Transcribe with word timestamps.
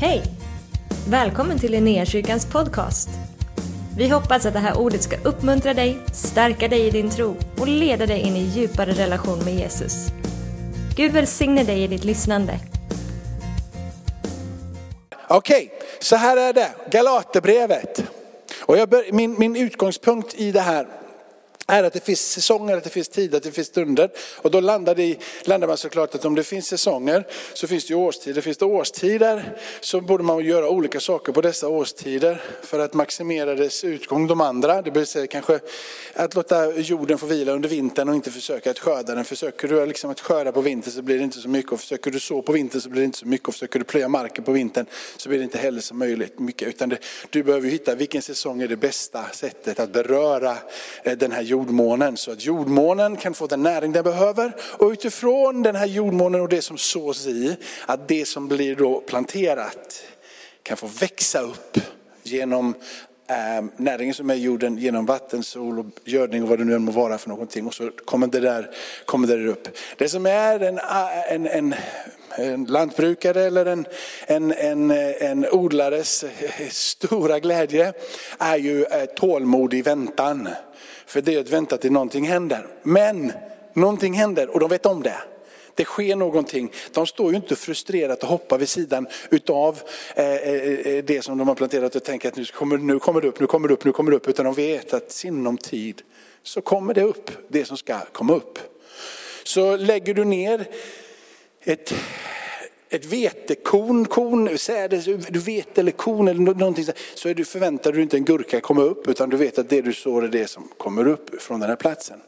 Hej! 0.00 0.22
Välkommen 1.08 1.58
till 1.58 1.72
Linnéakyrkans 1.72 2.46
podcast. 2.46 3.08
Vi 3.96 4.08
hoppas 4.08 4.46
att 4.46 4.52
det 4.52 4.58
här 4.58 4.78
ordet 4.78 5.02
ska 5.02 5.16
uppmuntra 5.24 5.74
dig, 5.74 5.98
stärka 6.12 6.68
dig 6.68 6.86
i 6.86 6.90
din 6.90 7.10
tro 7.10 7.36
och 7.60 7.68
leda 7.68 8.06
dig 8.06 8.20
in 8.20 8.36
i 8.36 8.40
djupare 8.40 8.92
relation 8.92 9.38
med 9.44 9.54
Jesus. 9.54 10.06
Gud 10.96 11.12
välsigne 11.12 11.64
dig 11.64 11.82
i 11.82 11.86
ditt 11.86 12.04
lyssnande. 12.04 12.58
Okej, 15.28 15.72
så 16.00 16.16
här 16.16 16.36
är 16.36 16.52
det. 16.52 16.70
Galaterbrevet. 16.90 18.02
Och 18.62 18.78
jag 18.78 18.88
bör, 18.88 19.12
min, 19.12 19.38
min 19.38 19.56
utgångspunkt 19.56 20.34
i 20.34 20.52
det 20.52 20.60
här 20.60 20.86
är 21.70 21.84
att 21.84 21.92
det 21.92 22.04
finns 22.04 22.20
säsonger, 22.20 22.76
att 22.76 22.84
det 22.84 22.90
finns 22.90 23.08
tider, 23.08 23.36
att 23.36 23.42
det 23.42 23.52
finns 23.52 23.68
stunder. 23.68 24.10
Och 24.36 24.50
då 24.50 24.60
landar, 24.60 24.94
det, 24.94 25.16
landar 25.44 25.68
man 25.68 25.76
såklart 25.76 26.14
att 26.14 26.24
om 26.24 26.34
det 26.34 26.44
finns 26.44 26.66
säsonger 26.66 27.26
så 27.54 27.66
finns 27.66 27.86
det 27.86 27.94
ju 27.94 28.00
årstider. 28.00 28.40
Finns 28.40 28.56
det 28.56 28.64
årstider 28.64 29.58
så 29.80 30.00
borde 30.00 30.24
man 30.24 30.44
göra 30.44 30.68
olika 30.68 31.00
saker 31.00 31.32
på 31.32 31.40
dessa 31.40 31.68
årstider 31.68 32.42
för 32.62 32.78
att 32.78 32.94
maximera 32.94 33.54
dess 33.54 33.84
utgång. 33.84 34.26
De 34.26 34.40
andra, 34.40 34.82
det 34.82 34.90
vill 34.90 35.06
säga 35.06 35.26
kanske 35.26 35.60
att 36.14 36.34
låta 36.34 36.72
jorden 36.74 37.18
få 37.18 37.26
vila 37.26 37.52
under 37.52 37.68
vintern 37.68 38.08
och 38.08 38.14
inte 38.14 38.30
försöka 38.30 38.70
att 38.70 38.78
skörda 38.78 39.14
den. 39.14 39.24
Försöker 39.24 39.68
du 39.68 39.86
liksom 39.86 40.10
att 40.10 40.20
skörda 40.20 40.52
på 40.52 40.60
vintern 40.60 40.92
så 40.92 41.02
blir 41.02 41.18
det 41.18 41.24
inte 41.24 41.38
så 41.38 41.48
mycket. 41.48 41.72
Och 41.72 41.80
försöker 41.80 42.10
du 42.10 42.20
så 42.20 42.42
på 42.42 42.52
vintern 42.52 42.80
så 42.80 42.88
blir 42.88 43.00
det 43.00 43.04
inte 43.04 43.18
så 43.18 43.26
mycket. 43.26 43.48
Och 43.48 43.54
försöker 43.54 43.78
du 43.78 43.84
plöja 43.84 44.08
marken 44.08 44.44
på 44.44 44.52
vintern 44.52 44.86
så 45.16 45.28
blir 45.28 45.38
det 45.38 45.44
inte 45.44 45.58
heller 45.58 45.80
så 45.80 45.94
möjligt 45.94 46.38
mycket. 46.38 46.68
Utan 46.68 46.88
det, 46.88 46.98
du 47.30 47.42
behöver 47.42 47.68
hitta 47.68 47.94
vilken 47.94 48.22
säsong 48.22 48.62
är 48.62 48.68
det 48.68 48.76
bästa 48.76 49.24
sättet 49.32 49.80
att 49.80 49.92
beröra 49.92 50.56
eh, 51.04 51.16
den 51.18 51.32
här 51.32 51.42
jorden 51.42 51.57
jordmånen 51.58 52.16
så 52.16 52.32
att 52.32 52.44
jordmånen 52.44 53.16
kan 53.16 53.34
få 53.34 53.46
den 53.46 53.62
näring 53.62 53.92
den 53.92 54.04
behöver. 54.04 54.52
Och 54.78 54.90
utifrån 54.90 55.62
den 55.62 55.76
här 55.76 55.86
jordmånen 55.86 56.40
och 56.40 56.48
det 56.48 56.62
som 56.62 56.78
sås 56.78 57.26
i, 57.26 57.56
att 57.86 58.08
det 58.08 58.28
som 58.28 58.48
blir 58.48 58.76
då 58.76 59.00
planterat 59.00 60.02
kan 60.62 60.76
få 60.76 60.86
växa 60.86 61.40
upp 61.40 61.78
genom 62.22 62.74
eh, 63.28 63.64
näringen 63.76 64.14
som 64.14 64.30
är 64.30 64.34
jorden, 64.34 64.78
genom 64.78 65.06
vatten, 65.06 65.42
sol 65.42 65.78
och 65.78 65.86
gödning 66.04 66.42
och 66.42 66.48
vad 66.48 66.58
det 66.58 66.64
nu 66.64 66.74
än 66.74 66.82
må 66.82 66.92
vara 66.92 67.18
för 67.18 67.28
någonting. 67.28 67.66
Och 67.66 67.74
så 67.74 67.90
kommer 68.04 68.26
det 68.26 68.40
där, 68.40 68.70
kommer 69.04 69.28
det 69.28 69.36
där 69.36 69.46
upp. 69.46 69.68
Det 69.96 70.08
som 70.08 70.26
är 70.26 70.60
en, 70.60 70.80
en, 71.28 71.46
en 71.46 71.74
en 72.38 72.64
lantbrukare 72.64 73.42
eller 73.42 73.66
en, 73.66 73.86
en, 74.26 74.52
en, 74.52 74.90
en 75.20 75.46
odlares 75.52 76.24
stora 76.70 77.38
glädje 77.38 77.92
är 78.38 78.56
ju 78.56 78.84
eh, 78.84 79.04
tålmodig 79.04 79.84
väntan. 79.84 80.48
För 81.06 81.20
det 81.20 81.34
är 81.34 81.40
att 81.40 81.50
vänta 81.50 81.76
till 81.76 81.92
någonting 81.92 82.26
händer. 82.26 82.66
Men 82.82 83.32
någonting 83.72 84.14
händer 84.14 84.48
och 84.48 84.60
de 84.60 84.70
vet 84.70 84.86
om 84.86 85.02
det. 85.02 85.16
Det 85.74 85.84
sker 85.84 86.16
någonting. 86.16 86.72
De 86.92 87.06
står 87.06 87.30
ju 87.30 87.36
inte 87.36 87.56
frustrerat 87.56 88.22
och 88.22 88.28
hoppar 88.28 88.58
vid 88.58 88.68
sidan 88.68 89.06
utav 89.30 89.80
eh, 90.14 90.32
eh, 90.32 91.04
det 91.04 91.24
som 91.24 91.38
de 91.38 91.48
har 91.48 91.54
planterat 91.54 91.96
och 91.96 92.04
tänker 92.04 92.28
att 92.28 92.36
nu 92.36 92.44
kommer, 92.44 92.78
nu 92.78 92.98
kommer 92.98 93.20
det 93.20 93.28
upp, 93.28 93.40
nu 93.40 93.46
kommer 93.46 93.68
det 93.68 93.74
upp, 93.74 93.84
nu 93.84 93.92
kommer 93.92 94.10
det 94.10 94.16
upp. 94.16 94.28
Utan 94.28 94.44
de 94.44 94.54
vet 94.54 94.94
att 94.94 95.12
sinom 95.12 95.58
tid 95.58 96.02
så 96.42 96.60
kommer 96.60 96.94
det 96.94 97.02
upp, 97.02 97.30
det 97.48 97.64
som 97.64 97.76
ska 97.76 97.98
komma 98.12 98.34
upp. 98.34 98.58
Så 99.44 99.76
lägger 99.76 100.14
du 100.14 100.24
ner 100.24 100.66
ett 101.68 101.94
ett 102.90 103.04
vetekorn, 103.04 104.04
korn, 104.04 104.58
sädes, 104.58 105.04
du 105.04 105.38
vet 105.38 105.78
eller 105.78 105.92
korn 105.92 106.28
eller 106.28 106.40
någonting 106.40 106.84
så 107.14 107.28
är 107.28 107.34
du, 107.34 107.44
förväntar 107.44 107.92
du 107.92 108.02
inte 108.02 108.16
en 108.16 108.24
gurka 108.24 108.60
komma 108.60 108.82
upp 108.82 109.08
utan 109.08 109.30
du 109.30 109.36
vet 109.36 109.58
att 109.58 109.68
det 109.68 109.82
du 109.82 109.92
sår 109.92 110.24
är 110.24 110.28
det 110.28 110.46
som 110.46 110.68
kommer 110.78 111.08
upp 111.08 111.42
från 111.42 111.60
den 111.60 111.68
här 111.68 111.76
platsen. 111.76 112.20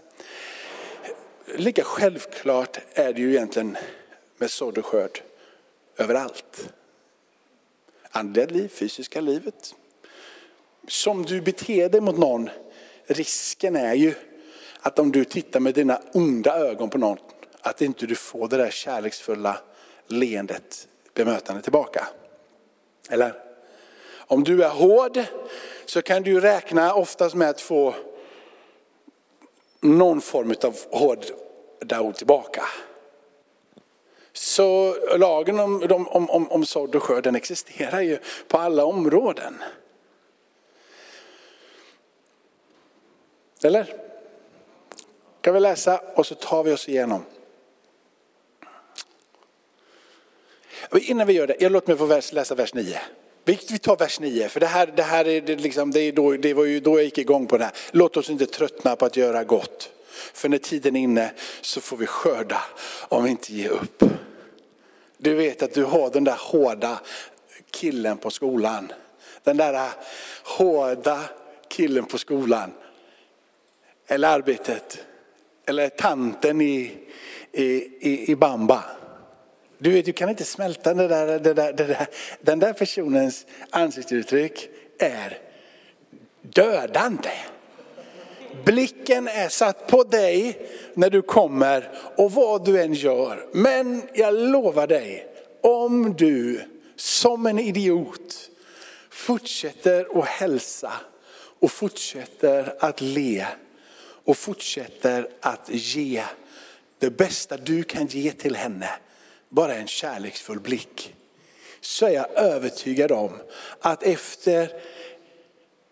Lika 1.56 1.84
självklart 1.84 2.78
är 2.94 3.12
det 3.12 3.20
ju 3.20 3.30
egentligen 3.30 3.77
med 4.38 4.50
sådd 4.50 4.78
och 4.78 4.86
skörd 4.86 5.22
överallt. 5.97 6.72
Andliga 8.10 8.47
liv, 8.47 8.69
fysiska 8.69 9.20
livet. 9.20 9.75
Som 10.88 11.22
du 11.22 11.41
beter 11.41 11.88
dig 11.88 12.00
mot 12.00 12.19
någon, 12.19 12.50
risken 13.06 13.77
är 13.77 13.94
ju 13.94 14.14
att 14.81 14.98
om 14.98 15.12
du 15.12 15.25
tittar 15.25 15.60
med 15.60 15.75
dina 15.75 16.00
onda 16.12 16.59
ögon 16.59 16.91
på 16.91 16.98
någon, 16.98 17.19
att 17.60 17.82
inte 17.82 18.06
du 18.06 18.15
får 18.15 18.48
det 18.48 18.56
där 18.56 18.71
kärleksfulla 18.71 19.59
leendet, 20.06 20.88
bemötande 21.15 21.62
tillbaka. 21.62 22.09
Eller? 23.10 23.34
Om 24.12 24.44
du 24.44 24.65
är 24.65 24.69
hård 24.69 25.21
så 25.84 26.03
kan 26.03 26.22
du 26.22 26.41
räkna 26.41 26.94
oftast 26.94 27.34
med 27.34 27.50
att 27.50 27.60
få 27.60 27.94
någon 29.81 30.21
form 30.21 30.54
av 30.65 30.76
hårda 30.91 32.00
ord 32.00 32.15
tillbaka. 32.15 32.65
Så 34.32 34.97
lagen 35.16 35.60
om, 35.60 36.06
om, 36.09 36.31
om, 36.31 36.50
om 36.50 36.65
sådd 36.65 36.94
och 36.94 37.03
skörd 37.03 37.25
den 37.25 37.37
existerar 37.37 38.00
ju 38.00 38.19
på 38.48 38.59
alla 38.59 38.84
områden. 38.84 39.62
Eller? 43.62 43.97
Kan 45.41 45.54
vi 45.54 45.60
läsa 45.60 46.00
och 46.15 46.27
så 46.27 46.34
tar 46.34 46.62
vi 46.62 46.72
oss 46.72 46.88
igenom. 46.88 47.25
Innan 50.92 51.26
vi 51.26 51.32
gör 51.32 51.46
det, 51.46 51.56
jag 51.60 51.72
låt 51.72 51.86
mig 51.86 51.96
få 51.96 52.20
läsa 52.32 52.54
vers 52.54 52.74
9. 52.74 53.00
Vi 53.44 53.56
tar 53.56 53.96
vers 53.96 54.20
9, 54.20 54.48
för 54.48 54.60
det 54.60 54.66
här, 54.66 54.92
det 54.96 55.02
här 55.02 55.28
är, 55.28 55.56
liksom, 55.56 55.91
det, 55.91 56.00
är 56.00 56.12
då, 56.12 56.32
det 56.32 56.54
var 56.54 56.64
ju 56.64 56.80
då 56.80 56.98
jag 56.98 57.04
gick 57.04 57.18
igång 57.18 57.46
på 57.46 57.58
det 57.58 57.64
här. 57.64 57.74
Låt 57.91 58.16
oss 58.16 58.30
inte 58.30 58.46
tröttna 58.46 58.96
på 58.96 59.04
att 59.04 59.16
göra 59.16 59.44
gott. 59.44 59.91
För 60.10 60.48
när 60.48 60.58
tiden 60.58 60.96
är 60.96 61.00
inne 61.00 61.32
så 61.60 61.80
får 61.80 61.96
vi 61.96 62.06
skörda 62.06 62.62
om 63.08 63.24
vi 63.24 63.30
inte 63.30 63.54
ger 63.54 63.68
upp. 63.68 64.04
Du 65.16 65.34
vet 65.34 65.62
att 65.62 65.74
du 65.74 65.84
har 65.84 66.10
den 66.10 66.24
där 66.24 66.36
hårda 66.38 67.00
killen 67.70 68.18
på 68.18 68.30
skolan. 68.30 68.92
Den 69.42 69.56
där 69.56 69.91
hårda 70.44 71.20
killen 71.68 72.04
på 72.04 72.18
skolan. 72.18 72.72
Eller 74.06 74.28
arbetet. 74.28 74.98
Eller 75.66 75.88
tanten 75.88 76.60
i, 76.60 76.98
i, 77.52 77.64
i, 78.00 78.30
i 78.30 78.36
Bamba. 78.36 78.84
Du, 79.82 79.91
vet, 79.91 80.04
du 80.04 80.12
kan 80.12 80.28
inte 80.28 80.44
smälta 80.44 80.94
det 80.94 81.08
där, 81.08 81.38
det 81.38 81.54
där, 81.54 81.72
det 81.72 81.84
där. 81.84 82.06
Den 82.41 82.58
där 82.58 82.72
personens 82.72 83.46
ansiktsuttryck 83.70 84.68
är 84.98 85.38
dödande. 86.42 87.30
Blicken 88.64 89.28
är 89.28 89.48
satt 89.48 89.86
på 89.86 90.04
dig 90.04 90.68
när 90.94 91.10
du 91.10 91.22
kommer 91.22 91.91
och 92.16 92.32
vad 92.32 92.64
du 92.64 92.82
än 92.82 92.94
gör. 92.94 93.46
Men 93.52 94.02
jag 94.14 94.34
lovar 94.34 94.86
dig, 94.86 95.26
om 95.60 96.14
du 96.16 96.60
som 96.97 97.47
en 97.47 97.58
idiot 97.58 98.50
fortsätter 99.10 100.18
att 100.18 100.28
hälsa 100.28 100.92
och 101.58 101.70
fortsätter 101.70 102.74
att 102.80 103.00
le 103.00 103.47
och 104.24 104.36
fortsätter 104.36 105.28
att 105.41 105.68
ge 105.68 106.24
det 106.98 107.10
bästa 107.10 107.56
du 107.56 107.82
kan 107.82 108.06
ge 108.06 108.32
till 108.32 108.56
henne 108.56 108.91
bara 109.50 109.75
en 109.75 109.87
kärleksfull 109.87 110.61
blick 110.61 111.15
så 111.81 112.06
är 112.06 112.11
jag 112.11 112.31
övertygad 112.31 113.12
om 113.12 113.31
att 113.81 114.03
efter 114.03 114.72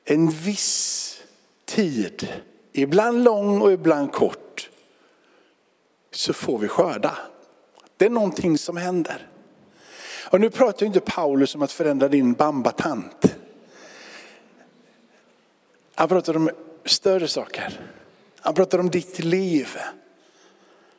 en 0.05 0.31
viss 0.31 1.21
tid, 1.65 2.29
ibland 2.73 3.25
lång 3.25 3.61
och 3.61 3.73
ibland 3.73 4.13
kort, 4.13 4.71
så 6.11 6.33
får 6.33 6.59
vi 6.59 6.69
skörda. 6.69 7.19
Det 7.97 8.05
är 8.05 8.11
någonting 8.11 8.59
som 8.59 8.77
händer. 8.77 9.29
Och 10.31 10.41
nu 10.41 10.51
pratar 10.51 10.87
inte 10.87 11.01
Paulus 11.01 11.55
om 11.55 11.63
att 11.63 11.73
förändra 11.73 12.09
din 12.09 12.33
bambatant. 12.33 13.37
Han 15.95 16.09
pratar 16.09 16.37
om 16.37 16.51
större 16.85 17.29
saker. 17.29 17.81
Han 18.41 18.55
pratar 18.55 18.79
om 18.79 18.91
ditt 18.91 19.19
liv. 19.19 19.69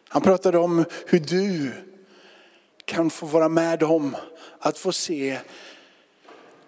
Han 0.08 0.22
pratar 0.22 0.56
om 0.56 0.86
hur 1.06 1.19
du 1.19 1.72
kan 2.89 3.09
få 3.09 3.25
vara 3.25 3.50
med 3.50 3.83
om 3.83 4.16
att 4.59 4.77
få 4.77 4.91
se 4.91 5.39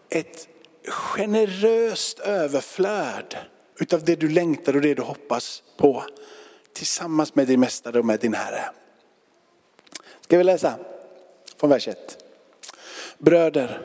ett 0.09 0.47
generöst 0.87 2.19
överflöd 2.19 3.37
utav 3.79 4.03
det 4.05 4.15
du 4.15 4.29
längtar 4.29 4.75
och 4.75 4.81
det 4.81 4.93
du 4.93 5.01
hoppas 5.01 5.63
på. 5.77 6.03
Tillsammans 6.73 7.35
med 7.35 7.47
din 7.47 7.59
mästare 7.59 7.99
och 7.99 8.05
med 8.05 8.19
din 8.19 8.33
Herre. 8.33 8.63
Ska 10.21 10.37
vi 10.37 10.43
läsa 10.43 10.75
från 11.57 11.69
vers 11.69 11.87
1. 11.87 11.97
Bröder, 13.17 13.81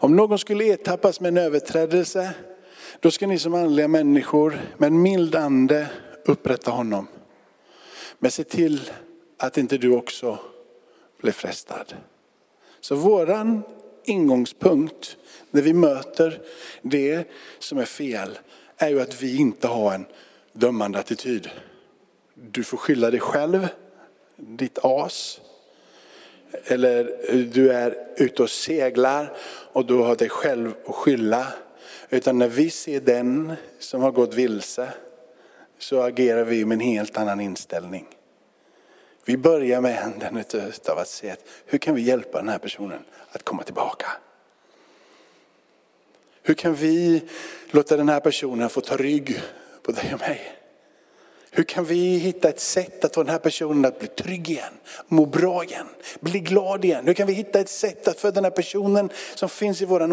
om 0.00 0.16
någon 0.16 0.38
skulle 0.38 0.64
ertappas 0.64 1.20
med 1.20 1.28
en 1.28 1.38
överträdelse, 1.38 2.34
då 3.00 3.10
ska 3.10 3.26
ni 3.26 3.38
som 3.38 3.54
andliga 3.54 3.88
människor 3.88 4.60
med 4.76 4.86
en 4.86 5.02
mild 5.02 5.34
ande 5.34 5.86
upprätta 6.24 6.70
honom. 6.70 7.08
Men 8.18 8.30
se 8.30 8.44
till 8.44 8.90
att 9.38 9.58
inte 9.58 9.78
du 9.78 9.92
också 9.96 10.38
blir 11.24 11.32
frestad. 11.32 11.94
Så 12.80 12.94
våran 12.94 13.62
ingångspunkt 14.04 15.16
när 15.50 15.62
vi 15.62 15.72
möter 15.72 16.40
det 16.82 17.28
som 17.58 17.78
är 17.78 17.84
fel 17.84 18.38
är 18.76 18.88
ju 18.88 19.00
att 19.00 19.22
vi 19.22 19.36
inte 19.36 19.68
har 19.68 19.94
en 19.94 20.06
dömande 20.52 20.98
attityd. 20.98 21.50
Du 22.34 22.64
får 22.64 22.76
skylla 22.76 23.10
dig 23.10 23.20
själv, 23.20 23.68
ditt 24.36 24.78
as. 24.82 25.40
eller 26.64 27.16
du 27.54 27.72
är 27.72 27.96
ute 28.16 28.42
och 28.42 28.50
seglar 28.50 29.36
och 29.72 29.86
du 29.86 29.94
har 29.94 30.16
dig 30.16 30.28
själv 30.28 30.74
att 30.86 30.94
skylla. 30.94 31.46
Utan 32.10 32.38
när 32.38 32.48
vi 32.48 32.70
ser 32.70 33.00
den 33.00 33.52
som 33.78 34.02
har 34.02 34.12
gått 34.12 34.34
vilse 34.34 34.92
så 35.78 36.00
agerar 36.00 36.44
vi 36.44 36.64
med 36.64 36.74
en 36.74 36.80
helt 36.80 37.16
annan 37.16 37.40
inställning. 37.40 38.06
Vi 39.24 39.36
börjar 39.36 39.80
med 39.80 40.02
änden 40.02 40.44
av 40.88 40.98
att 40.98 41.08
se 41.08 41.30
att 41.30 41.44
hur 41.66 41.78
kan 41.78 41.94
vi 41.94 42.02
hjälpa 42.02 42.38
den 42.38 42.48
här 42.48 42.58
personen 42.58 43.04
att 43.32 43.42
komma 43.42 43.62
tillbaka? 43.62 44.06
Hur 46.42 46.54
kan 46.54 46.74
vi 46.74 47.22
låta 47.70 47.96
den 47.96 48.08
här 48.08 48.20
personen 48.20 48.68
få 48.68 48.80
ta 48.80 48.96
rygg 48.96 49.40
på 49.82 49.92
dig 49.92 50.14
och 50.14 50.20
mig? 50.20 50.40
Hur 51.50 51.64
kan 51.64 51.84
vi 51.84 52.16
hitta 52.16 52.48
ett 52.48 52.60
sätt 52.60 53.04
att 53.04 53.14
få 53.14 53.22
den 53.22 53.32
här 53.32 53.38
personen 53.38 53.84
att 53.84 53.98
bli 53.98 54.08
trygg 54.08 54.50
igen, 54.50 54.72
må 55.06 55.26
bra 55.26 55.64
igen, 55.64 55.86
bli 56.20 56.40
glad 56.40 56.84
igen? 56.84 57.06
Hur 57.06 57.14
kan 57.14 57.26
vi 57.26 57.32
hitta 57.32 57.60
ett 57.60 57.68
sätt 57.68 58.08
att 58.08 58.20
för 58.20 58.32
den 58.32 58.44
här 58.44 58.50
personen 58.50 59.10
som 59.34 59.48
finns 59.48 59.82
i 59.82 59.84
vår 59.84 60.12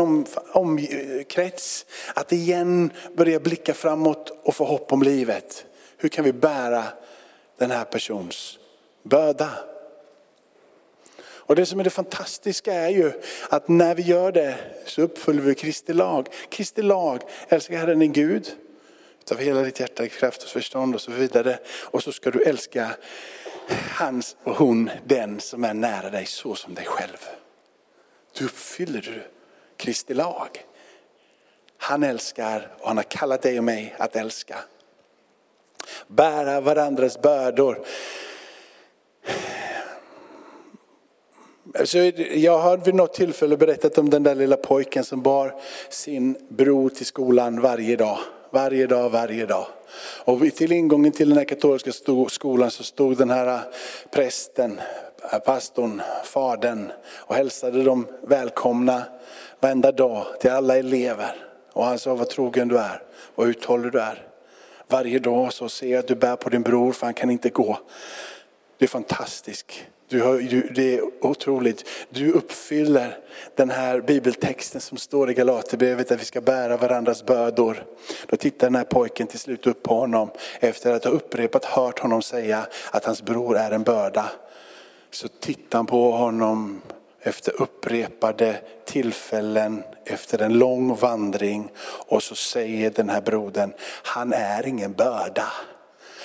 omkrets 0.54 1.86
att 2.14 2.32
igen 2.32 2.92
börja 3.16 3.40
blicka 3.40 3.74
framåt 3.74 4.30
och 4.44 4.56
få 4.56 4.66
hopp 4.66 4.94
om 4.94 5.04
livet? 5.04 5.66
Hur 5.98 6.10
kan 6.10 6.26
vi 6.26 6.34
bära 6.34 6.84
den 7.58 7.72
här 7.72 7.86
persons 7.86 8.58
börda? 9.04 9.50
Och 11.52 11.56
det 11.56 11.66
som 11.66 11.80
är 11.80 11.84
det 11.84 11.90
fantastiska 11.90 12.74
är 12.74 12.90
ju 12.90 13.12
att 13.50 13.68
när 13.68 13.96
vi 13.96 14.04
gör 14.04 14.32
det 14.32 14.58
så 14.86 15.02
uppfyller 15.02 15.42
vi 15.42 15.56
Kristi 15.56 15.94
lag. 15.94 16.28
Kristi 16.50 16.82
lag, 16.82 17.22
älska 17.50 17.78
Herren 17.78 18.00
din 18.00 18.14
Gud 18.14 18.56
av 19.32 19.38
hela 19.38 19.62
ditt 19.62 19.80
hjärta, 19.80 20.08
kraft 20.08 20.44
och 20.44 20.50
förstånd 20.50 20.96
och 20.96 21.02
så 21.02 21.12
vidare. 21.12 21.60
Och 21.82 22.04
så 22.04 22.12
ska 22.12 22.32
du 22.32 22.44
älska 22.44 22.92
hans 23.96 24.36
och 24.44 24.56
hon, 24.56 24.90
den 25.06 25.40
som 25.40 25.64
är 25.64 25.74
nära 25.74 26.10
dig 26.10 26.26
så 26.26 26.56
som 26.56 26.74
dig 26.74 26.86
själv. 26.86 27.18
Du 28.38 28.46
uppfyller 28.46 29.02
du 29.02 29.24
Kristi 29.78 30.14
lag. 30.14 30.66
Han 31.78 32.04
älskar 32.04 32.76
och 32.80 32.88
han 32.88 32.98
har 32.98 33.04
kallat 33.04 33.42
dig 33.42 33.58
och 33.58 33.64
mig 33.64 33.96
att 33.98 34.16
älska. 34.16 34.58
Bära 36.08 36.62
varandras 36.62 37.22
bördor. 37.22 37.86
Alltså, 41.80 41.98
jag 42.34 42.58
har 42.60 42.78
vid 42.78 42.96
något 42.96 43.14
tillfälle 43.14 43.58
berättat 43.58 43.98
om 43.98 44.10
den 44.10 44.24
där 44.24 44.36
lilla 44.36 44.58
pojken 44.58 45.04
som 45.04 45.22
bar 45.22 45.56
sin 45.90 46.36
bror 46.50 46.90
till 46.90 47.06
skolan 47.06 47.62
varje 47.62 47.96
dag. 47.96 48.18
Varje 48.54 48.88
dag, 48.88 49.10
varje 49.10 49.46
dag. 49.46 49.66
Och 50.24 50.42
till 50.56 50.72
ingången 50.72 51.12
till 51.12 51.30
den 51.30 51.38
här 51.38 51.46
katolska 51.46 51.92
skolan 52.28 52.72
så 52.72 52.84
stod 52.84 53.18
den 53.18 53.30
här 53.30 53.48
äh, 53.48 53.62
prästen, 54.12 54.80
äh, 55.34 55.40
pastorn, 55.40 56.02
fadern 56.24 56.92
och 57.14 57.36
hälsade 57.36 57.84
dem 57.84 58.08
välkomna 58.22 59.04
varenda 59.60 59.92
dag 59.92 60.26
till 60.40 60.52
alla 60.52 60.78
elever. 60.78 61.36
Och 61.74 61.86
han 61.86 62.00
sa 62.00 62.16
vad 62.16 62.30
trogen 62.30 62.68
du 62.68 62.78
är, 62.78 63.04
vad 63.36 63.48
uthållig 63.48 63.92
du 63.92 64.00
är. 64.00 64.28
Varje 64.88 65.20
dag 65.20 65.54
så 65.54 65.70
ser 65.70 65.88
jag 65.88 66.00
att 66.00 66.08
du 66.08 66.16
bär 66.16 66.36
på 66.36 66.50
din 66.50 66.62
bror 66.62 66.92
för 66.92 67.06
han 67.06 67.14
kan 67.14 67.30
inte 67.30 67.50
gå. 67.50 67.78
Du 68.82 68.86
är 68.86 68.90
fantastisk. 68.90 69.88
Du 70.08 70.22
har, 70.22 70.38
du, 70.38 70.62
det 70.62 70.96
är 70.98 71.26
otroligt. 71.26 71.90
Du 72.10 72.32
uppfyller 72.32 73.18
den 73.56 73.70
här 73.70 74.02
bibeltexten 74.02 74.82
som 74.82 74.98
står 74.98 75.32
i 75.32 75.34
Galaterbrevet 75.34 76.12
att 76.12 76.22
vi 76.22 76.26
ska 76.26 76.42
bära 76.42 76.78
varandras 76.78 77.26
bördor. 77.26 77.86
Då 78.28 78.38
tittar 78.38 78.68
den 78.68 78.76
här 78.76 78.84
pojken 78.84 79.28
till 79.28 79.40
slut 79.40 79.68
upp 79.68 79.84
på 79.84 79.94
honom 79.94 80.32
efter 80.60 80.94
att 80.94 81.04
ha 81.04 81.12
upprepat 81.12 81.66
hört 81.66 82.00
honom 82.00 82.22
säga 82.22 82.68
att 82.92 83.06
hans 83.06 83.22
bror 83.22 83.58
är 83.58 83.72
en 83.72 83.84
börda. 83.84 84.32
Så 85.12 85.28
tittar 85.28 85.80
han 85.80 85.86
på 85.86 86.12
honom 86.12 86.82
efter 87.20 87.62
upprepade 87.62 88.62
tillfällen, 88.86 89.84
efter 90.06 90.42
en 90.42 90.54
lång 90.54 90.96
vandring 90.96 91.72
och 92.08 92.24
så 92.24 92.36
säger 92.36 92.90
den 92.90 93.10
här 93.10 93.22
brodern, 93.22 93.74
han 94.04 94.34
är 94.34 94.68
ingen 94.68 94.94
börda, 94.94 95.52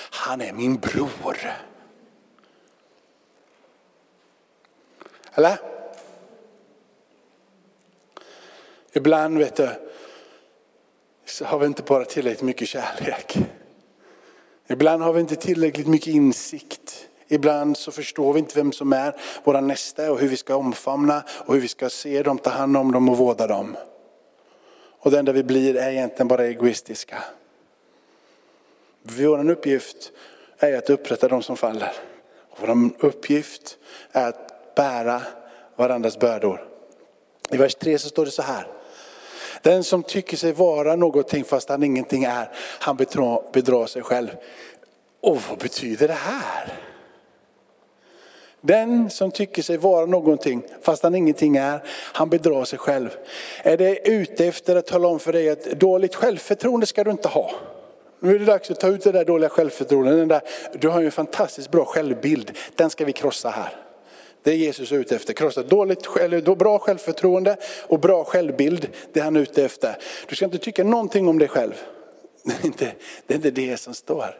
han 0.09 0.41
är 0.41 0.53
min 0.53 0.75
bror. 0.75 1.37
Eller? 5.37 5.57
Ibland 8.93 9.37
vet 9.37 9.55
du, 9.55 9.69
så 11.25 11.45
har 11.45 11.59
vi 11.59 11.65
inte 11.65 11.83
bara 11.83 12.05
tillräckligt 12.05 12.41
mycket 12.41 12.67
kärlek. 12.67 13.37
Ibland 14.67 15.03
har 15.03 15.13
vi 15.13 15.19
inte 15.19 15.35
tillräckligt 15.35 15.87
mycket 15.87 16.07
insikt. 16.07 17.07
Ibland 17.27 17.77
så 17.77 17.91
förstår 17.91 18.33
vi 18.33 18.39
inte 18.39 18.55
vem 18.55 18.71
som 18.71 18.93
är 18.93 19.15
våra 19.43 19.61
nästa 19.61 20.11
och 20.11 20.19
hur 20.19 20.27
vi 20.27 20.37
ska 20.37 20.55
omfamna 20.55 21.23
och 21.29 21.53
hur 21.53 21.61
vi 21.61 21.67
ska 21.67 21.89
se 21.89 22.23
dem, 22.23 22.37
ta 22.37 22.49
hand 22.49 22.77
om 22.77 22.91
dem 22.91 23.09
och 23.09 23.17
vårda 23.17 23.47
dem. 23.47 23.77
Och 24.99 25.11
det 25.11 25.19
enda 25.19 25.31
vi 25.31 25.43
blir 25.43 25.77
är 25.77 25.91
egentligen 25.91 26.27
bara 26.27 26.45
egoistiska. 26.45 27.23
Vår 29.01 29.51
uppgift 29.51 30.11
är 30.57 30.77
att 30.77 30.89
upprätta 30.89 31.27
de 31.27 31.43
som 31.43 31.57
faller. 31.57 31.93
Vår 32.59 32.89
uppgift 32.99 33.77
är 34.11 34.27
att 34.29 34.56
bära 34.77 35.21
varandras 35.75 36.19
bördor. 36.19 36.67
I 37.51 37.57
vers 37.57 37.75
3 37.75 37.99
så 37.99 38.09
står 38.09 38.25
det 38.25 38.31
så 38.31 38.41
här. 38.41 38.67
Den 39.61 39.83
som 39.83 40.03
tycker 40.03 40.37
sig 40.37 40.51
vara 40.51 40.95
någonting 40.95 41.43
fast 41.43 41.69
han 41.69 41.83
ingenting 41.83 42.23
är, 42.23 42.51
han 42.79 42.95
bedrar, 42.95 43.41
bedrar 43.53 43.85
sig 43.85 44.01
själv. 44.01 44.29
Och 45.21 45.41
vad 45.49 45.57
betyder 45.57 46.07
det 46.07 46.13
här? 46.13 46.73
Den 48.61 49.09
som 49.09 49.31
tycker 49.31 49.61
sig 49.61 49.77
vara 49.77 50.05
någonting 50.05 50.63
fast 50.81 51.03
han 51.03 51.15
ingenting 51.15 51.57
är, 51.57 51.83
han 52.13 52.29
bedrar 52.29 52.65
sig 52.65 52.79
själv. 52.79 53.09
Är 53.63 53.77
det 53.77 54.09
ute 54.09 54.45
efter 54.45 54.75
att 54.75 54.87
tala 54.87 55.07
om 55.07 55.19
för 55.19 55.33
dig 55.33 55.49
att 55.49 55.63
dåligt 55.63 56.15
självförtroende 56.15 56.85
ska 56.85 57.03
du 57.03 57.11
inte 57.11 57.27
ha. 57.27 57.51
Nu 58.19 58.35
är 58.35 58.39
det 58.39 58.45
dags 58.45 58.71
att 58.71 58.79
ta 58.79 58.87
ut 58.87 59.03
det 59.03 59.11
där 59.11 59.25
dåliga 59.25 59.49
självförtroendet. 59.49 60.43
du 60.73 60.87
har 60.87 60.99
ju 60.99 61.05
en 61.05 61.11
fantastiskt 61.11 61.71
bra 61.71 61.85
självbild, 61.85 62.57
den 62.75 62.89
ska 62.89 63.05
vi 63.05 63.13
krossa 63.13 63.49
här. 63.49 63.86
Det 64.47 64.53
är 64.53 64.55
Jesus 64.55 64.91
ute 64.91 65.15
efter. 65.15 65.33
Krossa 65.33 65.63
dåligt, 65.63 66.07
eller 66.19 66.55
bra 66.55 66.79
självförtroende 66.79 67.57
och 67.87 67.99
bra 67.99 68.23
självbild. 68.23 68.89
Det 69.13 69.19
är 69.19 69.23
han 69.23 69.35
ute 69.35 69.65
efter. 69.65 69.97
Du 70.27 70.35
ska 70.35 70.45
inte 70.45 70.57
tycka 70.57 70.83
någonting 70.83 71.27
om 71.27 71.39
dig 71.39 71.47
själv. 71.47 71.73
Det 72.43 72.53
är 72.61 72.65
inte 72.65 72.91
det, 73.27 73.33
är 73.33 73.35
inte 73.35 73.51
det 73.51 73.77
som 73.77 73.93
står. 73.93 74.39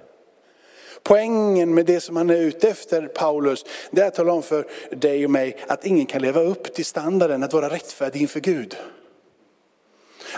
Poängen 1.04 1.74
med 1.74 1.86
det 1.86 2.02
som 2.02 2.16
han 2.16 2.30
är 2.30 2.38
ute 2.38 2.70
efter, 2.70 3.08
Paulus, 3.08 3.66
det 3.92 4.02
är 4.02 4.08
att 4.08 4.16
tala 4.16 4.34
om 4.34 4.44
för 4.44 4.68
dig 4.92 5.26
och 5.26 5.32
mig 5.32 5.58
att 5.68 5.86
ingen 5.86 6.06
kan 6.06 6.22
leva 6.22 6.42
upp 6.42 6.74
till 6.74 6.86
standarden 6.86 7.44
att 7.44 7.54
vara 7.54 7.70
rättfärdig 7.70 8.22
inför 8.22 8.40
Gud. 8.40 8.76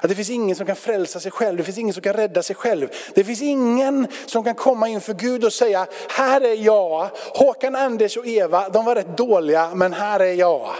Att 0.01 0.09
det 0.09 0.15
finns 0.15 0.29
ingen 0.29 0.55
som 0.55 0.65
kan 0.65 0.75
frälsa 0.75 1.19
sig 1.19 1.31
själv, 1.31 1.57
det 1.57 1.63
finns 1.63 1.77
ingen 1.77 1.93
som 1.93 2.03
kan 2.03 2.13
rädda 2.13 2.43
sig 2.43 2.55
själv. 2.55 2.89
Det 3.13 3.23
finns 3.23 3.41
ingen 3.41 4.07
som 4.25 4.43
kan 4.43 4.55
komma 4.55 4.87
inför 4.87 5.13
Gud 5.13 5.45
och 5.45 5.53
säga, 5.53 5.87
här 6.09 6.41
är 6.41 6.55
jag. 6.55 7.09
Håkan, 7.15 7.75
Anders 7.75 8.17
och 8.17 8.27
Eva, 8.27 8.69
de 8.69 8.85
var 8.85 8.95
rätt 8.95 9.17
dåliga, 9.17 9.71
men 9.75 9.93
här 9.93 10.19
är 10.19 10.33
jag. 10.33 10.75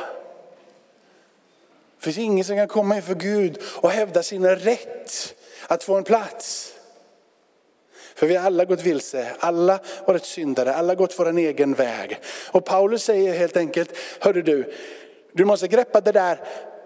Det 1.97 2.03
finns 2.03 2.17
ingen 2.17 2.45
som 2.45 2.55
kan 2.55 2.67
komma 2.67 2.95
inför 2.95 3.15
Gud 3.15 3.61
och 3.63 3.89
hävda 3.89 4.23
sin 4.23 4.47
rätt 4.47 5.35
att 5.67 5.83
få 5.83 5.95
en 5.95 6.03
plats. 6.03 6.73
För 8.15 8.27
vi 8.27 8.35
har 8.35 8.45
alla 8.45 8.65
gått 8.65 8.81
vilse, 8.81 9.27
alla 9.39 9.79
varit 10.05 10.25
syndare, 10.25 10.75
alla 10.75 10.95
gått 10.95 11.19
vår 11.19 11.37
egen 11.37 11.73
väg. 11.73 12.19
Och 12.51 12.65
Paulus 12.65 13.03
säger 13.03 13.33
helt 13.33 13.57
enkelt, 13.57 13.91
hörru 14.19 14.41
du, 14.41 14.73
du 15.33 15.45
måste 15.45 15.67
greppa 15.67 16.01
det 16.01 16.11
där 16.11 16.39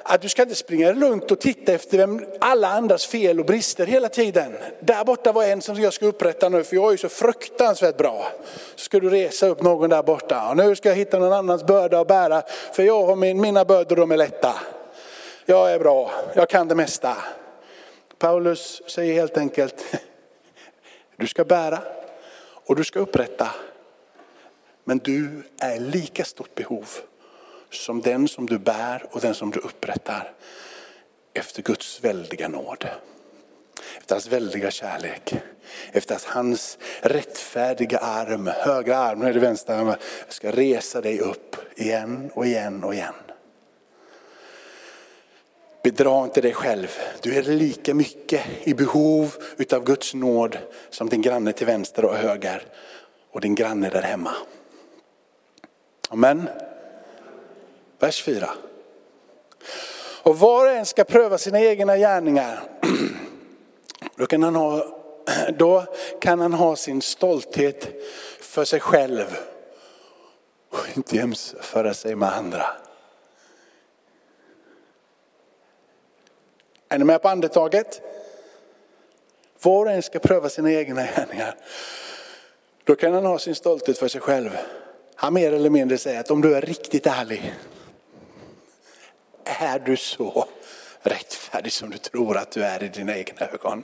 att 0.03 0.21
du 0.21 0.29
ska 0.29 0.41
inte 0.41 0.55
springa 0.55 0.93
runt 0.93 1.31
och 1.31 1.39
titta 1.39 1.73
efter 1.73 1.97
vem, 1.97 2.25
alla 2.39 2.67
andras 2.67 3.05
fel 3.05 3.39
och 3.39 3.45
brister 3.45 3.85
hela 3.85 4.09
tiden. 4.09 4.57
Där 4.79 5.03
borta 5.03 5.31
var 5.31 5.43
en 5.43 5.61
som 5.61 5.81
jag 5.81 5.93
ska 5.93 6.05
upprätta 6.05 6.49
nu 6.49 6.63
för 6.63 6.75
jag 6.75 6.87
är 6.87 6.91
ju 6.91 6.97
så 6.97 7.09
fruktansvärt 7.09 7.97
bra. 7.97 8.27
Så 8.75 8.83
ska 8.83 8.99
du 8.99 9.09
resa 9.09 9.47
upp 9.47 9.61
någon 9.61 9.89
där 9.89 10.03
borta 10.03 10.49
och 10.49 10.57
nu 10.57 10.75
ska 10.75 10.89
jag 10.89 10.95
hitta 10.95 11.19
någon 11.19 11.33
annans 11.33 11.63
börda 11.63 11.99
att 11.99 12.07
bära 12.07 12.43
för 12.73 12.83
jag 12.83 13.05
har 13.05 13.15
min, 13.15 13.41
mina 13.41 13.65
bördor 13.65 13.95
de 13.95 14.11
är 14.11 14.17
lätta. 14.17 14.55
Jag 15.45 15.73
är 15.73 15.79
bra, 15.79 16.11
jag 16.35 16.49
kan 16.49 16.67
det 16.67 16.75
mesta. 16.75 17.17
Paulus 18.17 18.81
säger 18.87 19.13
helt 19.13 19.37
enkelt, 19.37 19.85
du 21.17 21.27
ska 21.27 21.45
bära 21.45 21.79
och 22.65 22.75
du 22.75 22.83
ska 22.83 22.99
upprätta. 22.99 23.49
Men 24.83 24.97
du 24.97 25.43
är 25.59 25.79
lika 25.79 26.25
stort 26.25 26.55
behov 26.55 26.89
som 27.73 28.01
den 28.01 28.27
som 28.27 28.45
du 28.45 28.57
bär 28.57 29.05
och 29.11 29.21
den 29.21 29.35
som 29.35 29.51
du 29.51 29.59
upprättar 29.59 30.33
efter 31.33 31.61
Guds 31.61 32.03
väldiga 32.03 32.47
nåd. 32.47 32.87
Efter 33.97 34.15
hans 34.15 34.27
väldiga 34.27 34.71
kärlek. 34.71 35.33
Efter 35.91 36.15
att 36.15 36.23
hans 36.23 36.77
rättfärdiga 37.01 37.97
arm, 37.97 38.47
högra 38.47 38.97
arm, 38.97 39.19
nu 39.19 39.29
är 39.29 39.33
det 39.33 39.39
vänstra 39.39 39.75
armen, 39.75 39.95
ska 40.27 40.51
resa 40.51 41.01
dig 41.01 41.19
upp 41.19 41.55
igen 41.75 42.31
och 42.33 42.45
igen 42.45 42.83
och 42.83 42.93
igen. 42.93 43.13
Bedra 45.83 46.23
inte 46.23 46.41
dig 46.41 46.53
själv. 46.53 46.87
Du 47.21 47.35
är 47.35 47.43
lika 47.43 47.93
mycket 47.93 48.41
i 48.63 48.73
behov 48.73 49.35
utav 49.57 49.83
Guds 49.83 50.13
nåd 50.13 50.57
som 50.89 51.09
din 51.09 51.21
granne 51.21 51.53
till 51.53 51.67
vänster 51.67 52.05
och 52.05 52.15
höger 52.15 52.65
och 53.31 53.41
din 53.41 53.55
granne 53.55 53.89
där 53.89 54.01
hemma. 54.01 54.31
Amen. 56.09 56.49
Vers 58.03 58.23
4. 58.23 58.49
Och 60.23 60.39
var 60.39 60.65
och 60.65 60.71
en 60.71 60.85
ska 60.85 61.03
pröva 61.03 61.37
sina 61.37 61.59
egna 61.61 61.97
gärningar. 61.97 62.63
Då 64.15 64.25
kan 64.25 64.43
han 64.43 64.55
ha, 64.55 64.85
då 65.57 65.85
kan 66.21 66.39
han 66.39 66.53
ha 66.53 66.75
sin 66.75 67.01
stolthet 67.01 68.03
för 68.39 68.65
sig 68.65 68.79
själv 68.79 69.37
och 70.69 70.97
inte 70.97 71.15
jämföra 71.15 71.93
sig 71.93 72.15
med 72.15 72.33
andra. 72.33 72.65
Är 76.89 76.97
ni 76.97 77.05
med 77.05 77.21
på 77.21 77.29
andetaget? 77.29 78.01
Var 79.61 79.85
och 79.85 79.91
en 79.91 80.03
ska 80.03 80.19
pröva 80.19 80.49
sina 80.49 80.71
egna 80.71 81.05
gärningar. 81.05 81.55
Då 82.83 82.95
kan 82.95 83.13
han 83.13 83.25
ha 83.25 83.39
sin 83.39 83.55
stolthet 83.55 83.97
för 83.97 84.07
sig 84.07 84.21
själv. 84.21 84.57
Han 85.15 85.33
mer 85.33 85.53
eller 85.53 85.69
mindre 85.69 85.97
säger 85.97 86.19
att 86.19 86.31
om 86.31 86.41
du 86.41 86.55
är 86.55 86.61
riktigt 86.61 87.07
ärlig, 87.07 87.53
är 89.45 89.79
du 89.79 89.97
så 89.97 90.47
rättfärdig 91.01 91.71
som 91.71 91.89
du 91.89 91.97
tror 91.97 92.37
att 92.37 92.51
du 92.51 92.63
är 92.63 92.83
i 92.83 92.87
dina 92.87 93.17
egna 93.17 93.47
ögon? 93.47 93.83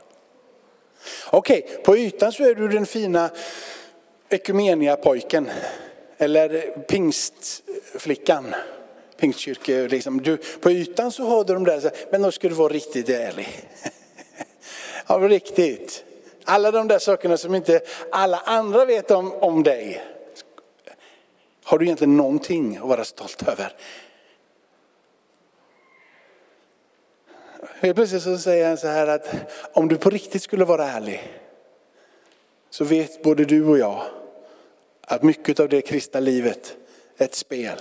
Okej, 1.30 1.64
okay, 1.64 1.78
på 1.78 1.98
ytan 1.98 2.32
så 2.32 2.44
är 2.44 2.56
du 2.56 2.68
den 2.68 2.86
fina 2.86 3.30
ekumenia-pojken. 4.30 5.50
Eller 6.18 6.50
pingstflickan. 6.88 8.56
Pingstkyrka, 9.18 9.72
liksom. 9.72 10.22
du, 10.22 10.38
på 10.38 10.72
ytan 10.72 11.12
så 11.12 11.24
har 11.24 11.44
du 11.44 11.54
de 11.54 11.64
där, 11.64 11.92
men 12.12 12.22
då 12.22 12.32
ska 12.32 12.50
du 12.50 12.56
vara 12.56 12.74
riktigt 12.74 13.10
ärlig. 13.10 13.50
ja, 15.08 15.16
riktigt. 15.16 16.04
Alla 16.44 16.72
de 16.72 16.88
där 16.88 17.00
sakerna 17.00 17.38
som 17.38 17.56
inte 17.56 17.82
alla 18.12 18.38
andra 18.38 18.86
vet 18.86 19.12
om, 19.12 19.34
om 19.34 19.64
dig. 19.64 20.02
Har 21.64 21.78
du 21.78 21.86
egentligen 21.86 22.18
någonting 22.18 22.78
att 22.78 22.88
vara 22.88 23.06
stolt 23.06 23.48
över? 23.48 23.74
Helt 27.82 27.96
plötsligt 27.96 28.24
så 28.24 28.38
säger 28.38 28.68
han 28.68 28.78
så 28.78 28.88
här 28.88 29.08
att 29.08 29.30
om 29.74 29.88
du 29.88 29.98
på 29.98 30.10
riktigt 30.10 30.44
skulle 30.44 30.66
vara 30.66 30.86
ärlig 30.86 31.34
så 32.70 32.84
vet 32.84 33.24
både 33.24 33.46
du 33.46 33.66
och 33.66 33.78
jag 33.78 34.04
att 35.02 35.24
mycket 35.24 35.60
av 35.60 35.70
det 35.70 35.82
kristna 35.82 36.20
livet 36.20 36.76
är 37.18 37.26
ett 37.26 37.36
spel 37.36 37.78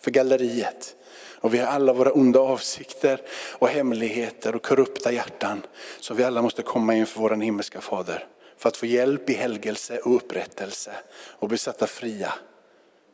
för 0.00 0.10
galleriet. 0.10 0.96
Och 1.40 1.54
vi 1.54 1.58
har 1.58 1.66
alla 1.66 1.92
våra 1.92 2.12
onda 2.12 2.40
avsikter 2.40 3.20
och 3.52 3.68
hemligheter 3.68 4.54
och 4.54 4.62
korrupta 4.62 5.12
hjärtan 5.12 5.62
som 6.00 6.16
vi 6.16 6.24
alla 6.24 6.42
måste 6.42 6.62
komma 6.62 6.94
inför 6.94 7.20
vår 7.20 7.30
himmelska 7.30 7.80
fader. 7.80 8.26
För 8.56 8.68
att 8.68 8.76
få 8.76 8.86
hjälp 8.86 9.30
i 9.30 9.34
helgelse 9.34 9.98
och 9.98 10.16
upprättelse 10.16 10.92
och 11.10 11.48
bli 11.48 11.58
satta 11.58 11.86
fria. 11.86 12.34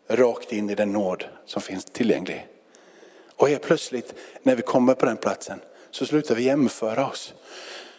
Rakt 0.09 0.53
in 0.53 0.71
i 0.71 0.75
den 0.75 0.93
nåd 0.93 1.25
som 1.47 1.62
finns 1.62 1.85
tillgänglig. 1.85 2.47
Och 3.37 3.49
helt 3.49 3.62
plötsligt 3.62 4.14
när 4.43 4.57
vi 4.57 4.62
kommer 4.62 4.95
på 4.95 5.07
den 5.07 5.17
platsen 5.17 5.61
så 5.95 6.07
slutar 6.07 6.35
vi 6.35 6.43
jämföra 6.43 7.07
oss. 7.07 7.35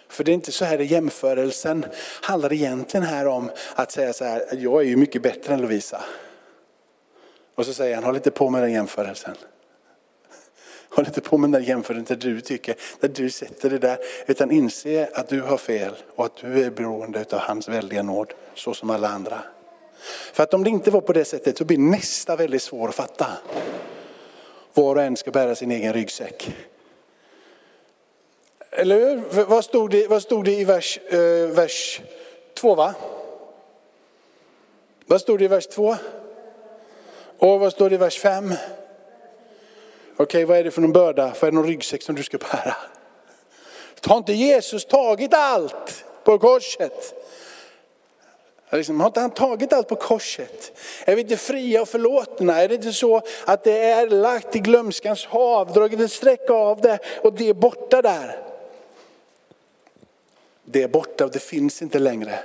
För 0.08 0.24
det 0.24 0.32
är 0.32 0.34
inte 0.34 0.52
så 0.52 0.66
här 0.66 0.80
jämförelsen 0.80 1.86
handlar 2.22 2.54
egentligen 2.54 3.06
här 3.06 3.28
om 3.28 3.52
att 3.76 3.92
säga 3.92 4.14
så 4.14 4.26
här, 4.26 4.46
jag 4.52 4.82
är 4.82 4.86
ju 4.86 4.96
mycket 4.96 5.22
bättre 5.22 5.54
än 5.54 5.62
Lovisa. 5.62 6.04
Och 7.56 7.66
så 7.66 7.74
säger 7.74 7.96
han, 7.96 8.04
håll 8.04 8.16
inte 8.16 8.32
på 8.32 8.50
med 8.50 8.62
den 8.62 8.72
jämförelsen. 8.72 9.36
Håll 10.90 11.06
inte 11.08 11.22
på 11.22 11.38
med 11.38 11.52
den 11.52 11.64
jämförelsen 11.64 12.20
där 12.20 12.30
du 12.30 12.42
tycker, 12.42 12.76
där 13.00 13.10
du 13.10 13.30
sätter 13.30 13.70
det 13.70 13.78
där. 13.78 13.98
Utan 14.28 14.52
inse 14.52 15.10
att 15.14 15.30
du 15.30 15.42
har 15.42 15.58
fel 15.58 15.94
och 16.16 16.26
att 16.26 16.38
du 16.38 16.64
är 16.64 16.72
beroende 16.72 17.26
av 17.32 17.40
hans 17.40 17.70
väldiga 17.70 18.04
nåd, 18.04 18.34
så 18.56 18.74
som 18.74 18.90
alla 18.90 19.08
andra. 19.08 19.44
För 20.34 20.44
att 20.44 20.54
om 20.54 20.64
det 20.64 20.70
inte 20.70 20.92
var 20.92 21.02
på 21.02 21.14
det 21.14 21.26
sättet 21.26 21.58
så 21.58 21.66
blir 21.66 21.78
nästa 21.78 22.36
väldigt 22.36 22.62
svår 22.62 22.90
att 22.90 22.96
fatta. 22.96 23.28
Var 24.74 24.96
och 24.96 25.04
en 25.04 25.18
ska 25.18 25.32
bära 25.32 25.56
sin 25.56 25.72
egen 25.72 25.94
ryggsäck. 25.94 26.56
Eller 28.78 29.00
hur? 29.00 29.46
Vad 29.46 29.66
stod 29.66 29.92
det, 29.92 30.08
vad 30.08 30.22
stod 30.22 30.46
det 30.46 30.52
i 30.52 30.64
vers, 30.64 31.00
eh, 31.10 31.48
vers 31.48 32.02
2 32.54 32.76
va? 32.76 32.94
Vad 35.06 35.22
stod 35.22 35.40
det 35.40 35.46
i 35.46 35.48
vers 35.48 35.68
2? 35.68 35.96
Och 37.40 37.60
vad 37.60 37.72
står 37.72 37.90
det 37.90 37.96
i 37.96 37.98
vers 37.98 38.20
5? 38.20 38.46
Okej, 38.46 40.24
okay, 40.24 40.46
vad 40.46 40.58
är 40.58 40.64
det 40.64 40.72
för 40.72 40.82
någon 40.82 40.92
börda? 40.92 41.26
Vad 41.26 41.44
är 41.44 41.52
det 41.52 41.56
någon 41.56 41.68
ryggsäck 41.68 42.02
som 42.02 42.16
du 42.16 42.24
ska 42.24 42.38
bära? 42.38 42.76
Har 44.06 44.18
inte 44.18 44.34
Jesus 44.34 44.86
tagit 44.86 45.34
allt 45.34 46.06
på 46.24 46.40
korset? 46.40 47.14
Liksom, 48.72 49.00
har 49.00 49.08
inte 49.08 49.20
han 49.20 49.32
tagit 49.32 49.74
allt 49.74 49.88
på 49.88 49.96
korset? 49.96 50.72
Är 51.06 51.16
vi 51.16 51.22
inte 51.22 51.38
fria 51.38 51.82
och 51.82 51.90
förlåtna? 51.90 52.62
Är 52.62 52.68
det 52.68 52.76
inte 52.76 52.94
så 52.94 53.22
att 53.46 53.64
det 53.64 53.80
är 53.80 54.08
lagt 54.10 54.56
i 54.56 54.60
glömskans 54.60 55.26
hav, 55.26 55.74
dragit 55.74 56.00
ett 56.00 56.12
streck 56.12 56.50
av 56.50 56.82
det 56.82 57.00
och 57.22 57.34
det 57.34 57.50
är 57.50 57.54
borta 57.54 58.02
där? 58.02 58.55
Det 60.66 60.84
är 60.84 60.88
borta 60.88 61.26
och 61.26 61.32
det 61.32 61.40
finns 61.40 61.82
inte 61.82 62.00
längre. 62.00 62.40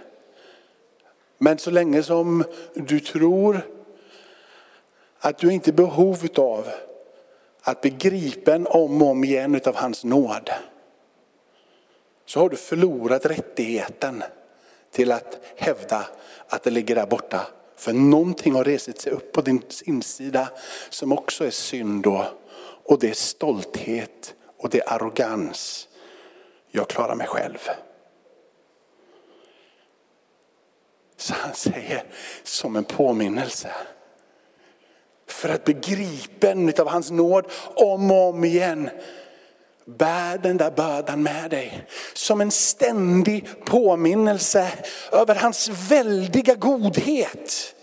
Men 1.38 1.58
så 1.58 1.70
länge 1.70 2.02
som 2.02 2.44
du 2.74 3.00
tror 3.00 3.60
att 5.18 5.38
du 5.38 5.52
inte 5.52 5.70
är 5.70 5.72
behov 5.72 6.26
av 6.36 6.68
att 7.62 7.80
bli 7.80 7.90
gripen 7.90 8.66
om 8.66 9.02
och 9.02 9.08
om 9.08 9.24
igen 9.24 9.60
av 9.66 9.74
hans 9.74 10.04
nåd. 10.04 10.50
Så 12.26 12.40
har 12.40 12.48
du 12.48 12.56
förlorat 12.56 13.26
rättigheten 13.26 14.22
till 14.90 15.12
att 15.12 15.38
hävda 15.56 16.06
att 16.46 16.62
det 16.62 16.70
ligger 16.70 16.94
där 16.94 17.06
borta. 17.06 17.46
För 17.76 17.92
någonting 17.92 18.54
har 18.54 18.64
resit 18.64 19.00
sig 19.00 19.12
upp 19.12 19.32
på 19.32 19.40
din 19.40 19.62
insida 19.84 20.48
som 20.90 21.12
också 21.12 21.44
är 21.44 21.50
synd 21.50 22.02
då. 22.02 22.26
Och 22.84 22.98
det 22.98 23.08
är 23.08 23.14
stolthet 23.14 24.34
och 24.56 24.70
det 24.70 24.80
är 24.80 24.92
arrogans. 24.92 25.88
Jag 26.70 26.88
klarar 26.88 27.14
mig 27.14 27.26
själv. 27.26 27.58
Så 31.20 31.34
han 31.34 31.54
säger 31.54 32.02
som 32.42 32.76
en 32.76 32.84
påminnelse. 32.84 33.70
För 35.28 35.48
att 35.48 35.64
begripen 35.64 36.72
av 36.78 36.88
hans 36.88 37.10
nåd 37.10 37.46
om 37.74 38.10
och 38.10 38.28
om 38.28 38.44
igen. 38.44 38.90
Bär 39.84 40.38
den 40.38 40.56
där 40.56 40.70
bördan 40.70 41.22
med 41.22 41.50
dig 41.50 41.86
som 42.14 42.40
en 42.40 42.50
ständig 42.50 43.64
påminnelse 43.64 44.68
över 45.12 45.34
hans 45.34 45.68
väldiga 45.68 46.54
godhet. 46.54 47.74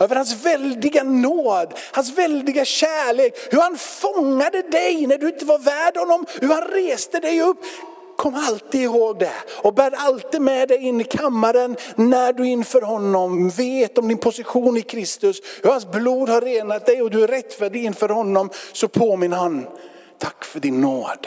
Över 0.00 0.16
hans 0.16 0.44
väldiga 0.44 1.02
nåd, 1.02 1.74
hans 1.92 2.18
väldiga 2.18 2.64
kärlek. 2.64 3.34
Hur 3.50 3.60
han 3.60 3.78
fångade 3.78 4.62
dig 4.62 5.06
när 5.06 5.18
du 5.18 5.28
inte 5.28 5.44
var 5.44 5.58
värd 5.58 5.96
honom. 5.96 6.26
Hur 6.40 6.48
han 6.48 6.62
reste 6.62 7.20
dig 7.20 7.40
upp 7.40 7.58
Kom 8.16 8.34
alltid 8.34 8.80
ihåg 8.80 9.18
det 9.18 9.34
och 9.62 9.74
bär 9.74 9.90
alltid 9.96 10.40
med 10.40 10.68
dig 10.68 10.78
in 10.78 11.00
i 11.00 11.04
kammaren 11.04 11.76
när 11.96 12.32
du 12.32 12.46
inför 12.46 12.82
honom 12.82 13.48
vet 13.48 13.98
om 13.98 14.08
din 14.08 14.18
position 14.18 14.76
i 14.76 14.82
Kristus. 14.82 15.40
Hur 15.62 15.70
hans 15.70 15.90
blod 15.90 16.28
har 16.28 16.40
renat 16.40 16.86
dig 16.86 17.02
och 17.02 17.10
du 17.10 17.24
är 17.24 17.28
rättfärdig 17.28 17.84
inför 17.84 18.08
honom. 18.08 18.50
Så 18.72 18.88
påminner 18.88 19.36
han, 19.36 19.66
tack 20.18 20.44
för 20.44 20.60
din 20.60 20.80
nåd 20.80 21.26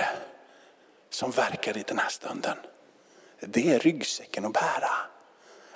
som 1.09 1.31
verkar 1.31 1.77
i 1.77 1.83
den 1.87 1.99
här 1.99 2.09
stunden. 2.09 2.57
Det 3.39 3.73
är 3.73 3.79
ryggsäcken 3.79 4.45
att 4.45 4.53
bära. 4.53 4.91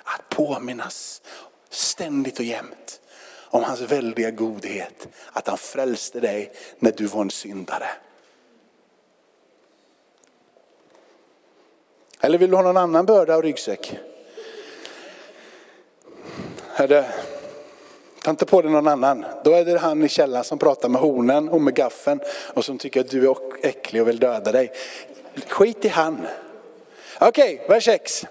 Att 0.02 0.28
påminnas 0.28 1.22
ständigt 1.70 2.38
och 2.38 2.44
jämt 2.44 3.00
om 3.52 3.64
hans 3.64 3.80
väldiga 3.80 4.30
godhet. 4.30 5.08
Att 5.32 5.48
han 5.48 5.58
frälste 5.58 6.20
dig 6.20 6.52
när 6.78 6.92
du 6.92 7.06
var 7.06 7.20
en 7.22 7.30
syndare. 7.30 7.88
Eller 12.24 12.38
vill 12.38 12.50
du 12.50 12.56
ha 12.56 12.62
någon 12.62 12.76
annan 12.76 13.06
börda 13.06 13.36
och 13.36 13.42
ryggsäck? 13.42 13.98
Herre, 16.74 17.04
ta 18.22 18.30
inte 18.30 18.46
på 18.46 18.62
dig 18.62 18.70
någon 18.70 18.88
annan. 18.88 19.24
Då 19.44 19.52
är 19.52 19.64
det 19.64 19.78
han 19.78 20.04
i 20.04 20.08
källan 20.08 20.44
som 20.44 20.58
pratar 20.58 20.88
med 20.88 21.00
honen 21.00 21.48
och 21.48 21.60
med 21.60 21.74
gaffen 21.74 22.20
och 22.54 22.64
som 22.64 22.78
tycker 22.78 23.00
att 23.00 23.10
du 23.10 23.28
är 23.28 23.36
äcklig 23.62 24.02
och 24.02 24.08
vill 24.08 24.18
döda 24.18 24.52
dig. 24.52 24.72
Skit 25.48 25.84
i 25.84 25.88
han. 25.88 26.26
Okej, 27.20 27.54
okay, 27.54 27.68
vers 27.68 27.84
6. 27.84 28.26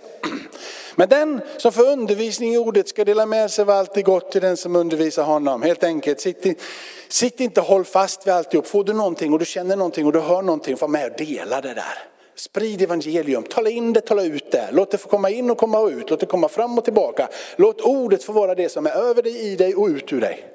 Men 0.95 1.09
den 1.09 1.41
som 1.57 1.71
får 1.71 1.87
undervisning 1.87 2.53
i 2.53 2.57
ordet 2.57 2.89
ska 2.89 3.05
dela 3.05 3.25
med 3.25 3.51
sig 3.51 3.61
av 3.61 3.69
allt 3.69 3.93
det 3.93 4.01
gott 4.01 4.31
till 4.31 4.41
den 4.41 4.57
som 4.57 4.75
undervisar 4.75 5.23
honom. 5.23 5.61
Helt 5.61 5.83
enkelt, 5.83 6.19
sitt, 6.19 6.61
sitt 7.07 7.39
inte 7.39 7.61
håll 7.61 7.85
fast 7.85 8.27
vid 8.27 8.33
alltihop. 8.33 8.67
Får 8.67 8.83
du 8.83 8.93
någonting 8.93 9.33
och 9.33 9.39
du 9.39 9.45
känner 9.45 9.75
någonting 9.75 10.05
och 10.05 10.13
du 10.13 10.19
hör 10.19 10.41
någonting, 10.41 10.75
var 10.75 10.87
med 10.87 11.11
och 11.11 11.17
dela 11.17 11.61
det 11.61 11.73
där. 11.73 12.10
Sprid 12.35 12.81
evangelium, 12.81 13.43
tala 13.43 13.69
in 13.69 13.93
det, 13.93 14.01
tala 14.01 14.23
ut 14.23 14.51
det. 14.51 14.69
Låt 14.71 14.91
det 14.91 14.97
få 14.97 15.09
komma 15.09 15.29
in 15.29 15.49
och 15.49 15.57
komma 15.57 15.89
ut, 15.89 16.09
låt 16.09 16.19
det 16.19 16.25
komma 16.25 16.47
fram 16.47 16.77
och 16.77 16.83
tillbaka. 16.83 17.29
Låt 17.55 17.81
ordet 17.81 18.23
få 18.23 18.31
vara 18.33 18.55
det 18.55 18.69
som 18.69 18.85
är 18.85 18.91
över 18.91 19.23
dig, 19.23 19.51
i 19.51 19.55
dig 19.55 19.75
och 19.75 19.87
ut 19.87 20.13
ur 20.13 20.21
dig. 20.21 20.47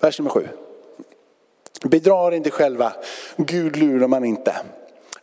Vers 0.00 0.18
nummer 0.18 0.30
sju. 0.30 0.48
Bedrar 1.84 2.34
inte 2.34 2.50
själva, 2.50 2.92
Gud 3.36 3.76
lurar 3.76 4.08
man 4.08 4.24
inte. 4.24 4.56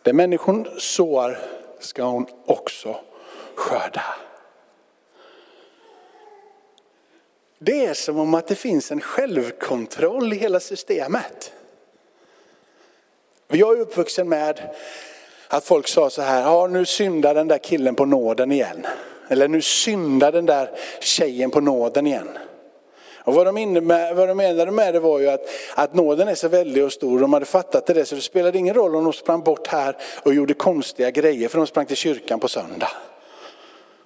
Det 0.02 0.14
människan 0.14 0.68
sår 0.78 1.38
ska 1.80 2.04
hon 2.04 2.26
också 2.46 2.96
skörda. 3.56 4.04
Det 7.60 7.86
är 7.86 7.94
som 7.94 8.20
om 8.20 8.34
att 8.34 8.48
det 8.48 8.56
finns 8.56 8.92
en 8.92 9.02
självkontroll 9.02 10.34
i 10.34 10.36
hela 10.36 10.60
systemet. 10.60 11.54
Jag 13.52 13.78
är 13.78 13.82
uppvuxen 13.82 14.30
med 14.30 14.62
att 15.48 15.66
folk 15.66 15.88
sa 15.88 16.10
så 16.10 16.22
här, 16.22 16.42
ja 16.42 16.68
nu 16.68 16.86
syndar 16.86 17.36
den 17.36 17.48
där 17.48 17.58
killen 17.58 17.96
på 17.96 18.06
nåden 18.06 18.52
igen. 18.52 18.88
Eller 19.30 19.48
nu 19.48 19.62
syndar 19.62 20.32
den 20.32 20.46
där 20.46 20.70
tjejen 21.00 21.52
på 21.52 21.60
nåden 21.60 22.08
igen. 22.08 22.30
Och 23.18 23.34
vad 23.34 23.46
de, 23.46 23.74
med, 23.74 24.16
vad 24.16 24.28
de 24.28 24.38
menade 24.38 24.72
med 24.72 24.94
det 24.94 25.00
var 25.00 25.20
ju 25.20 25.30
att, 25.30 25.42
att 25.76 25.94
nåden 25.94 26.28
är 26.28 26.36
så 26.36 26.48
väldig 26.48 26.84
och 26.84 26.94
stor. 26.94 27.20
De 27.20 27.34
hade 27.34 27.46
fattat 27.46 27.86
det 27.86 28.06
så 28.06 28.16
det 28.16 28.22
spelade 28.22 28.58
ingen 28.58 28.74
roll 28.74 28.96
om 28.96 29.04
de 29.04 29.14
sprang 29.14 29.44
bort 29.44 29.68
här 29.68 29.96
och 30.24 30.34
gjorde 30.34 30.54
konstiga 30.54 31.12
grejer 31.12 31.50
för 31.50 31.58
de 31.58 31.68
sprang 31.68 31.86
till 31.86 31.96
kyrkan 31.96 32.40
på 32.40 32.48
söndag. 32.48 32.92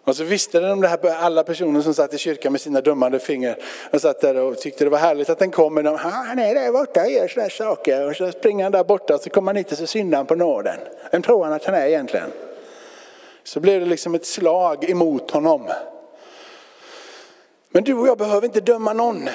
Och 0.06 0.16
så 0.16 0.24
visste 0.24 0.60
de 0.60 0.82
det 0.82 0.88
här, 0.88 1.00
alla 1.16 1.44
personer 1.44 1.82
som 1.82 1.94
satt 1.94 2.14
i 2.14 2.18
kyrkan 2.18 2.52
med 2.52 2.62
sina 2.62 2.82
dömande 2.82 3.20
fingrar. 3.20 3.58
Och 3.92 4.02
satt 4.02 4.22
där 4.22 4.36
och 4.36 4.58
tyckte 4.58 4.84
det 4.84 4.90
var 4.90 4.98
härligt 4.98 5.30
att 5.30 5.40
den 5.40 5.52
kom. 5.52 5.74
Men 5.74 5.86
de, 5.86 5.96
ah, 5.96 5.98
han 5.98 6.40
är 6.40 6.56
där 6.56 6.72
borta 6.72 7.02
och 7.02 7.12
gör 7.12 7.28
sådana 7.28 7.50
saker. 7.50 8.08
Och 8.10 8.16
så 8.16 8.32
springer 8.32 8.64
han 8.64 8.72
där 8.72 8.84
borta 8.84 9.16
och 9.16 9.22
så 9.22 9.30
kommer 9.30 9.50
han 9.50 9.56
hit 9.56 9.72
och 9.72 9.78
så 9.78 9.88
syndar 9.88 10.18
han 10.18 10.26
på 10.26 10.36
nåden. 10.36 10.78
Vem 11.12 11.22
tror 11.22 11.44
han 11.44 11.54
att 11.54 11.66
han 11.66 11.76
är 11.76 11.88
egentligen? 11.88 12.32
Så 13.44 13.60
blev 13.60 13.80
det 13.80 13.86
liksom 13.86 14.16
ett 14.16 14.26
slag 14.26 14.90
emot 14.90 15.32
honom. 15.32 15.70
Men 17.70 17.84
du 17.84 17.94
och 17.94 18.08
jag 18.08 18.18
behöver 18.18 18.46
inte 18.46 18.62
döma 18.62 18.94
någon. 18.94 19.30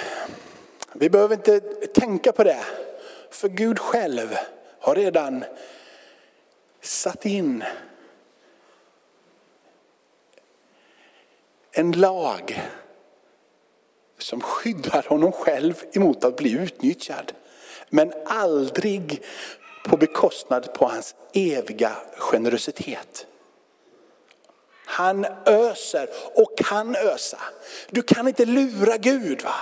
Vi 0.92 1.10
behöver 1.10 1.34
inte 1.34 1.60
tänka 1.94 2.32
på 2.32 2.44
det. 2.44 2.64
För 3.30 3.48
Gud 3.48 3.78
själv 3.78 4.37
har 4.80 4.94
redan 4.94 5.44
satt 6.82 7.26
in 7.26 7.64
en 11.78 11.92
lag 11.92 12.62
som 14.18 14.40
skyddar 14.40 15.04
honom 15.08 15.32
själv 15.32 15.75
emot 15.92 16.25
att 16.25 16.37
bli 16.37 16.52
utnyttjad. 16.52 17.32
Men 17.90 18.12
aldrig 18.26 19.23
på 19.85 19.97
bekostnad 19.97 20.75
på 20.75 20.87
hans 20.87 21.14
eviga 21.32 21.92
generositet. 22.16 23.26
Han 24.87 25.26
öser 25.47 26.08
och 26.35 26.58
kan 26.58 26.97
ösa. 26.97 27.38
Du 27.90 28.02
kan 28.02 28.28
inte 28.28 28.44
lura 28.44 28.97
Gud. 28.97 29.42
va? 29.42 29.54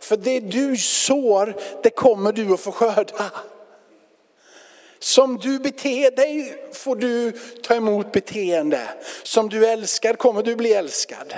För 0.00 0.16
det 0.16 0.40
du 0.40 0.76
sår, 0.76 1.54
det 1.82 1.90
kommer 1.90 2.32
du 2.32 2.54
att 2.54 2.60
få 2.60 2.72
skörda. 2.72 3.30
Som 5.02 5.38
du 5.38 5.58
beter 5.58 6.10
dig 6.10 6.54
får 6.72 6.96
du 6.96 7.32
ta 7.62 7.74
emot 7.74 8.12
beteende. 8.12 8.88
Som 9.22 9.48
du 9.48 9.66
älskar 9.66 10.14
kommer 10.14 10.42
du 10.42 10.56
bli 10.56 10.72
älskad. 10.72 11.34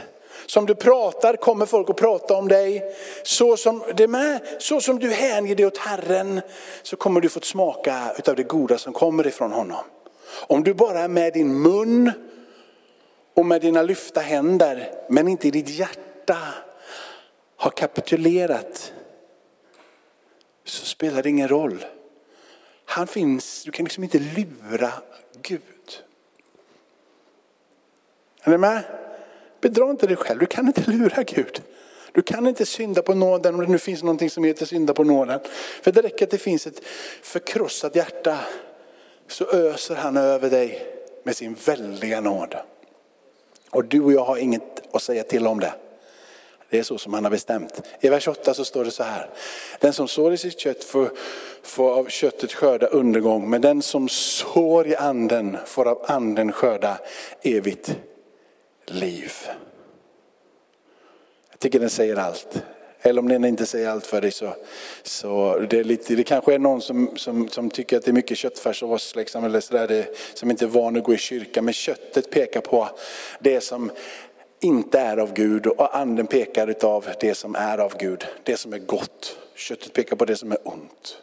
Som 0.47 0.67
du 0.67 0.75
pratar 0.75 1.37
kommer 1.37 1.67
folk 1.67 1.91
att 1.91 1.97
prata 1.97 2.35
om 2.35 2.49
dig. 2.49 2.83
Så 3.23 3.57
som, 3.57 3.83
det 3.97 4.09
med, 4.09 4.41
så 4.59 4.81
som 4.81 4.99
du 4.99 5.11
hänger 5.11 5.55
dig 5.55 5.67
åt 5.67 5.79
Herren 5.79 6.41
så 6.83 6.97
kommer 6.97 7.21
du 7.21 7.29
få 7.29 7.41
smaka 7.41 8.15
av 8.27 8.37
det 8.37 8.43
goda 8.43 8.79
som 8.79 8.93
kommer 8.93 9.27
ifrån 9.27 9.53
honom. 9.53 9.85
Om 10.33 10.65
du 10.65 10.75
bara 10.75 11.01
är 11.01 11.09
med 11.09 11.33
din 11.33 11.63
mun 11.63 12.13
och 13.37 13.47
med 13.47 13.61
dina 13.61 13.83
lyfta 13.83 14.21
händer 14.21 14.93
men 15.09 15.29
inte 15.29 15.49
i 15.49 15.51
ditt 15.51 15.69
hjärta 15.69 16.39
har 17.57 17.71
kapitulerat 17.71 18.93
så 20.65 20.87
spelar 20.87 21.23
det 21.23 21.29
ingen 21.29 21.49
roll. 21.49 21.85
Han 22.85 23.07
finns, 23.07 23.65
du 23.65 23.71
kan 23.71 23.85
liksom 23.85 24.05
inte 24.05 24.19
lura 24.19 24.93
Gud. 25.43 25.61
Är 28.43 28.51
ni 28.51 28.59
med? 28.59 28.83
Bedra 29.61 29.91
inte 29.91 30.07
dig 30.07 30.17
själv, 30.17 30.41
du 30.41 30.47
kan 30.47 30.67
inte 30.67 30.91
lura 30.91 31.23
Gud. 31.23 31.63
Du 32.13 32.23
kan 32.23 32.47
inte 32.47 32.67
synda 32.67 33.03
på 33.03 33.15
nåden 33.15 33.55
om 33.55 33.61
det 33.61 33.67
nu 33.67 33.79
finns 33.79 34.03
någonting 34.03 34.31
som 34.31 34.45
heter 34.45 34.67
synda 34.67 34.95
på 34.95 35.05
nåden. 35.05 35.41
För 35.83 35.93
det 35.93 36.03
räcker 36.03 36.25
att 36.25 36.31
det 36.31 36.39
finns 36.39 36.67
ett 36.67 36.85
förkrossat 37.23 37.97
hjärta 37.97 38.39
så 39.29 39.51
öser 39.51 39.95
han 39.95 40.17
över 40.17 40.51
dig 40.51 40.87
med 41.23 41.37
sin 41.37 41.57
väldiga 41.67 42.21
nåd. 42.21 42.57
Och 43.71 43.85
du 43.85 44.01
och 44.01 44.13
jag 44.13 44.25
har 44.25 44.37
inget 44.37 44.95
att 44.95 45.03
säga 45.03 45.23
till 45.23 45.47
om 45.47 45.61
det. 45.61 45.75
Det 46.73 46.79
är 46.79 46.83
så 46.83 46.99
som 46.99 47.15
han 47.15 47.25
har 47.25 47.31
bestämt. 47.31 47.81
I 48.01 48.09
vers 48.09 48.29
8 48.29 48.55
så 48.55 48.65
står 48.65 48.85
det 48.85 48.91
så 48.91 49.03
här. 49.03 49.31
Den 49.81 49.93
som 49.93 50.09
sår 50.09 50.33
i 50.33 50.37
sitt 50.37 50.61
kött 50.61 50.85
får, 50.85 51.11
får 51.63 51.91
av 51.95 52.09
köttet 52.09 52.53
skörda 52.53 52.87
undergång. 52.87 53.51
Men 53.51 53.61
den 53.61 53.83
som 53.83 54.09
sår 54.09 54.87
i 54.87 54.97
anden 54.97 55.57
får 55.67 55.89
av 55.89 56.05
anden 56.07 56.53
skörda 56.53 56.99
evigt 57.43 57.97
liv. 58.87 59.33
Jag 61.51 61.59
tycker 61.59 61.81
den 61.81 61.91
säger 61.91 62.17
allt. 62.17 62.63
Eller 63.03 63.23
om 63.23 63.29
den 63.29 63.45
inte 63.45 63.67
säger 63.67 63.89
allt 63.89 64.07
för 64.07 64.21
dig 64.21 64.31
så, 64.31 64.55
så 65.03 65.59
det, 65.71 65.79
är 65.79 65.85
lite, 65.85 66.15
det 66.15 66.25
kanske 66.25 66.55
är 66.55 66.59
någon 66.59 66.81
som, 66.81 67.17
som, 67.17 67.49
som 67.49 67.71
tycker 67.71 67.97
att 67.97 68.05
det 68.05 68.11
är 68.11 68.13
mycket 68.13 68.39
köttfärs 68.39 68.83
av 68.83 68.93
oss, 68.93 69.17
liksom, 69.17 69.45
eller 69.45 69.61
så 69.61 69.75
där, 69.75 69.89
det, 69.89 70.07
som 70.35 70.51
inte 70.51 70.65
är 70.65 70.69
van 70.69 70.97
att 70.97 71.05
gå 71.05 71.15
i 71.15 71.19
kyrkan. 71.19 71.65
Men 71.65 71.75
köttet 71.75 72.31
pekar 72.31 72.61
på 72.61 72.89
det 73.39 73.61
som 73.61 73.91
inte 74.63 75.01
är 75.01 75.17
av 75.17 75.33
Gud 75.33 75.67
och 75.67 75.97
anden 75.97 76.27
pekar 76.27 76.67
utav 76.67 77.09
det 77.21 77.35
som 77.35 77.55
är 77.55 77.79
av 77.79 77.97
Gud, 77.99 78.27
det 78.43 78.57
som 78.57 78.73
är 78.73 78.79
gott. 78.79 79.39
Köttet 79.55 79.93
pekar 79.93 80.17
på 80.17 80.25
det 80.25 80.37
som 80.37 80.53
är 80.53 80.59
ont. 80.69 81.23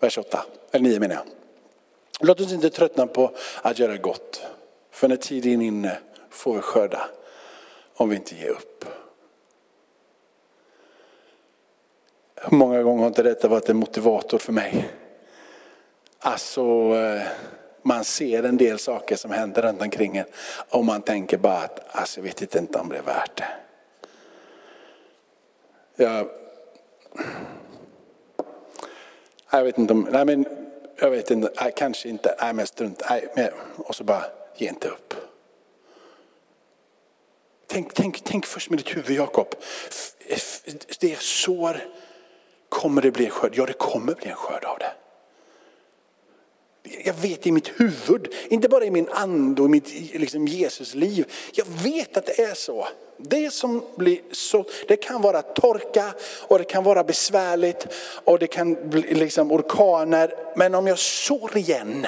Vers 0.00 0.18
8, 0.18 0.44
eller 0.72 0.88
9 0.88 1.00
menar 1.00 1.14
jag. 1.14 1.24
Låt 2.20 2.40
oss 2.40 2.52
inte 2.52 2.70
tröttna 2.70 3.06
på 3.06 3.30
att 3.62 3.78
göra 3.78 3.96
gott. 3.96 4.42
För 4.90 5.08
när 5.08 5.16
tiden 5.16 5.62
är 5.62 5.66
inne 5.66 5.98
får 6.30 6.54
vi 6.54 6.60
skörda 6.60 7.08
om 7.94 8.08
vi 8.08 8.16
inte 8.16 8.34
ger 8.34 8.48
upp. 8.48 8.84
Hur 12.34 12.56
många 12.56 12.82
gånger 12.82 13.00
har 13.00 13.08
inte 13.08 13.22
detta 13.22 13.48
varit 13.48 13.68
en 13.68 13.76
motivator 13.76 14.38
för 14.38 14.52
mig? 14.52 14.88
Alltså, 16.18 16.62
eh, 16.94 17.22
man 17.82 18.04
ser 18.04 18.42
en 18.42 18.56
del 18.56 18.78
saker 18.78 19.16
som 19.16 19.30
händer 19.30 19.62
runt 19.62 19.82
omkring 19.82 20.16
en 20.16 20.26
och 20.68 20.84
man 20.84 21.02
tänker 21.02 21.38
bara 21.38 21.58
att 21.58 21.96
alltså, 21.96 22.20
jag 22.20 22.24
vet 22.24 22.54
inte 22.54 22.78
om 22.78 22.88
det 22.88 22.96
är 22.98 23.02
värt 23.02 23.36
det. 23.36 23.48
Jag, 26.04 26.30
jag 29.50 29.64
vet 29.64 29.78
inte 29.78 29.92
om, 29.92 30.08
nej 30.10 30.24
men 30.24 30.46
jag 31.00 31.10
vet 31.10 31.30
inte, 31.30 31.52
nej, 31.60 31.72
kanske 31.76 32.08
inte, 32.08 32.36
nej 32.40 32.52
men 32.52 32.66
strunt, 32.66 33.02
nej, 33.10 33.28
men, 33.36 33.48
och 33.76 33.94
så 33.94 34.04
bara 34.04 34.24
ge 34.56 34.68
inte 34.68 34.88
upp. 34.88 35.14
Tänk, 37.66 37.94
tänk, 37.94 38.20
tänk 38.24 38.46
först 38.46 38.70
med 38.70 38.78
ditt 38.78 38.96
huvud 38.96 39.16
Jakob. 39.16 39.54
Det 41.00 41.12
är 41.12 41.16
sår, 41.16 41.80
kommer 42.68 43.02
det 43.02 43.10
bli 43.10 43.24
en 43.24 43.30
skörd? 43.30 43.52
Ja 43.54 43.66
det 43.66 43.72
kommer 43.72 44.14
bli 44.14 44.28
en 44.28 44.36
skörd 44.36 44.64
av 44.64 44.78
det. 44.78 44.92
Jag 47.04 47.14
vet 47.14 47.46
i 47.46 47.52
mitt 47.52 47.80
huvud, 47.80 48.34
inte 48.48 48.68
bara 48.68 48.84
i 48.84 48.90
min 48.90 49.08
ande 49.10 49.62
och 49.62 49.70
mitt 49.70 50.14
liksom, 50.14 50.46
Jesusliv. 50.46 51.32
Jag 51.52 51.66
vet 51.84 52.16
att 52.16 52.26
det 52.26 52.42
är 52.42 52.54
så. 52.54 52.88
Det 53.16 53.52
som 53.52 53.84
blir 53.96 54.18
så, 54.32 54.64
det 54.88 54.96
kan 54.96 55.22
vara 55.22 55.42
torka 55.42 56.14
och 56.48 56.58
det 56.58 56.64
kan 56.64 56.84
vara 56.84 57.04
besvärligt 57.04 57.86
och 58.24 58.38
det 58.38 58.46
kan 58.46 58.90
bli 58.90 59.14
liksom 59.14 59.52
orkaner. 59.52 60.34
Men 60.56 60.74
om 60.74 60.86
jag 60.86 60.98
sår 60.98 61.56
igen, 61.56 62.06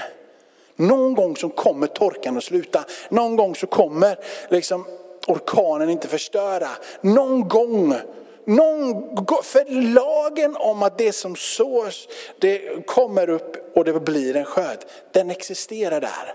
någon 0.77 1.15
gång 1.15 1.37
så 1.37 1.49
kommer 1.49 1.87
torkan 1.87 2.37
att 2.37 2.45
sluta. 2.45 2.85
Någon 3.09 3.37
gång 3.37 3.55
så 3.55 3.67
kommer 3.67 4.19
liksom 4.51 4.87
orkanen 5.27 5.91
inte 5.91 6.09
förstöra. 6.09 6.69
Någon 7.01 7.49
gång 7.49 7.95
någon, 8.45 9.27
för 9.43 9.93
lagen 9.95 10.57
om 10.57 10.83
att 10.83 10.99
det 10.99 11.13
som 11.13 11.37
sås, 11.37 12.09
det 12.39 12.87
kommer 12.87 13.31
upp 13.31 13.77
och 13.77 13.85
det 13.85 14.01
blir 14.01 14.37
en 14.37 14.45
skörd. 14.45 14.79
Den 15.13 15.31
existerar 15.31 16.01
där. 16.01 16.35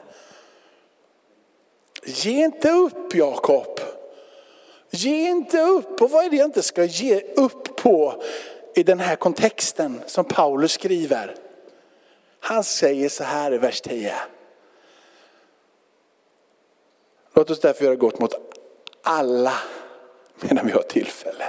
Ge 2.06 2.46
inte 2.46 2.72
upp 2.72 3.16
Jakob. 3.16 3.80
Ge 4.90 5.30
inte 5.30 5.62
upp. 5.62 6.02
Och 6.02 6.12
vad 6.12 6.26
är 6.26 6.30
det 6.30 6.36
jag 6.36 6.48
inte 6.48 6.62
ska 6.62 6.84
ge 6.84 7.22
upp 7.22 7.76
på 7.76 8.24
i 8.76 8.84
den 8.84 9.00
här 9.00 9.16
kontexten 9.16 10.02
som 10.06 10.26
Paulus 10.26 10.72
skriver? 10.72 11.36
Han 12.40 12.64
säger 12.64 13.10
så 13.10 13.24
här 13.24 13.54
i 13.54 13.58
vers 13.58 13.82
10. 13.82 14.14
Låt 17.34 17.50
oss 17.50 17.60
därför 17.60 17.86
göra 17.86 17.96
gott 17.96 18.20
mot 18.20 18.34
alla 19.02 19.54
medan 20.42 20.66
vi 20.66 20.72
har 20.72 20.82
tillfälle 20.82 21.46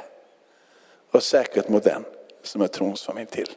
och 1.16 1.22
säkert 1.22 1.68
mot 1.68 1.84
den 1.84 2.04
som 2.42 2.62
är 2.62 2.66
trons 2.66 3.02
familj 3.02 3.26
till. 3.26 3.50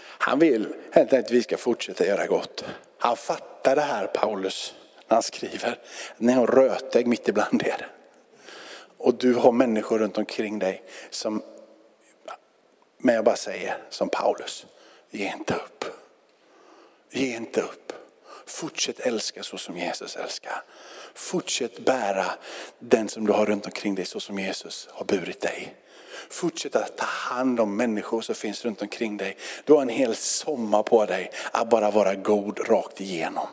Han 0.00 0.38
vill 0.38 0.74
helt 0.92 1.12
enkelt 1.12 1.26
att 1.26 1.32
vi 1.32 1.42
ska 1.42 1.56
fortsätta 1.56 2.06
göra 2.06 2.26
gott. 2.26 2.64
Han 2.98 3.16
fattar 3.16 3.76
det 3.76 3.82
här 3.82 4.06
Paulus 4.06 4.74
när 5.08 5.14
han 5.14 5.22
skriver, 5.22 5.78
ni 6.16 6.32
har 6.32 6.46
rötägg 6.46 7.06
mitt 7.06 7.28
ibland 7.28 7.62
er. 7.62 7.90
Och 8.98 9.14
du 9.14 9.34
har 9.34 9.52
människor 9.52 9.98
runt 9.98 10.18
omkring 10.18 10.58
dig 10.58 10.82
som, 11.10 11.42
men 12.98 13.14
jag 13.14 13.24
bara 13.24 13.36
säger 13.36 13.78
som 13.90 14.08
Paulus, 14.08 14.66
ge 15.10 15.32
inte 15.32 15.54
upp. 15.54 15.84
Ge 17.10 17.36
inte 17.36 17.60
upp. 17.60 17.92
Fortsätt 18.46 19.00
älska 19.00 19.42
så 19.42 19.58
som 19.58 19.76
Jesus 19.76 20.16
älskar. 20.16 20.62
Fortsätt 21.18 21.84
bära 21.84 22.24
den 22.78 23.08
som 23.08 23.26
du 23.26 23.32
har 23.32 23.46
runt 23.46 23.66
omkring 23.66 23.94
dig 23.94 24.04
så 24.04 24.20
som 24.20 24.38
Jesus 24.38 24.88
har 24.92 25.04
burit 25.04 25.40
dig. 25.40 25.74
Fortsätt 26.30 26.76
att 26.76 26.96
ta 26.96 27.04
hand 27.06 27.60
om 27.60 27.76
människor 27.76 28.20
som 28.20 28.34
finns 28.34 28.64
runt 28.64 28.82
omkring 28.82 29.16
dig. 29.16 29.36
Du 29.64 29.72
har 29.72 29.82
en 29.82 29.88
hel 29.88 30.16
sommar 30.16 30.82
på 30.82 31.06
dig 31.06 31.30
att 31.52 31.70
bara 31.70 31.90
vara 31.90 32.14
god 32.14 32.68
rakt 32.68 33.00
igenom. 33.00 33.46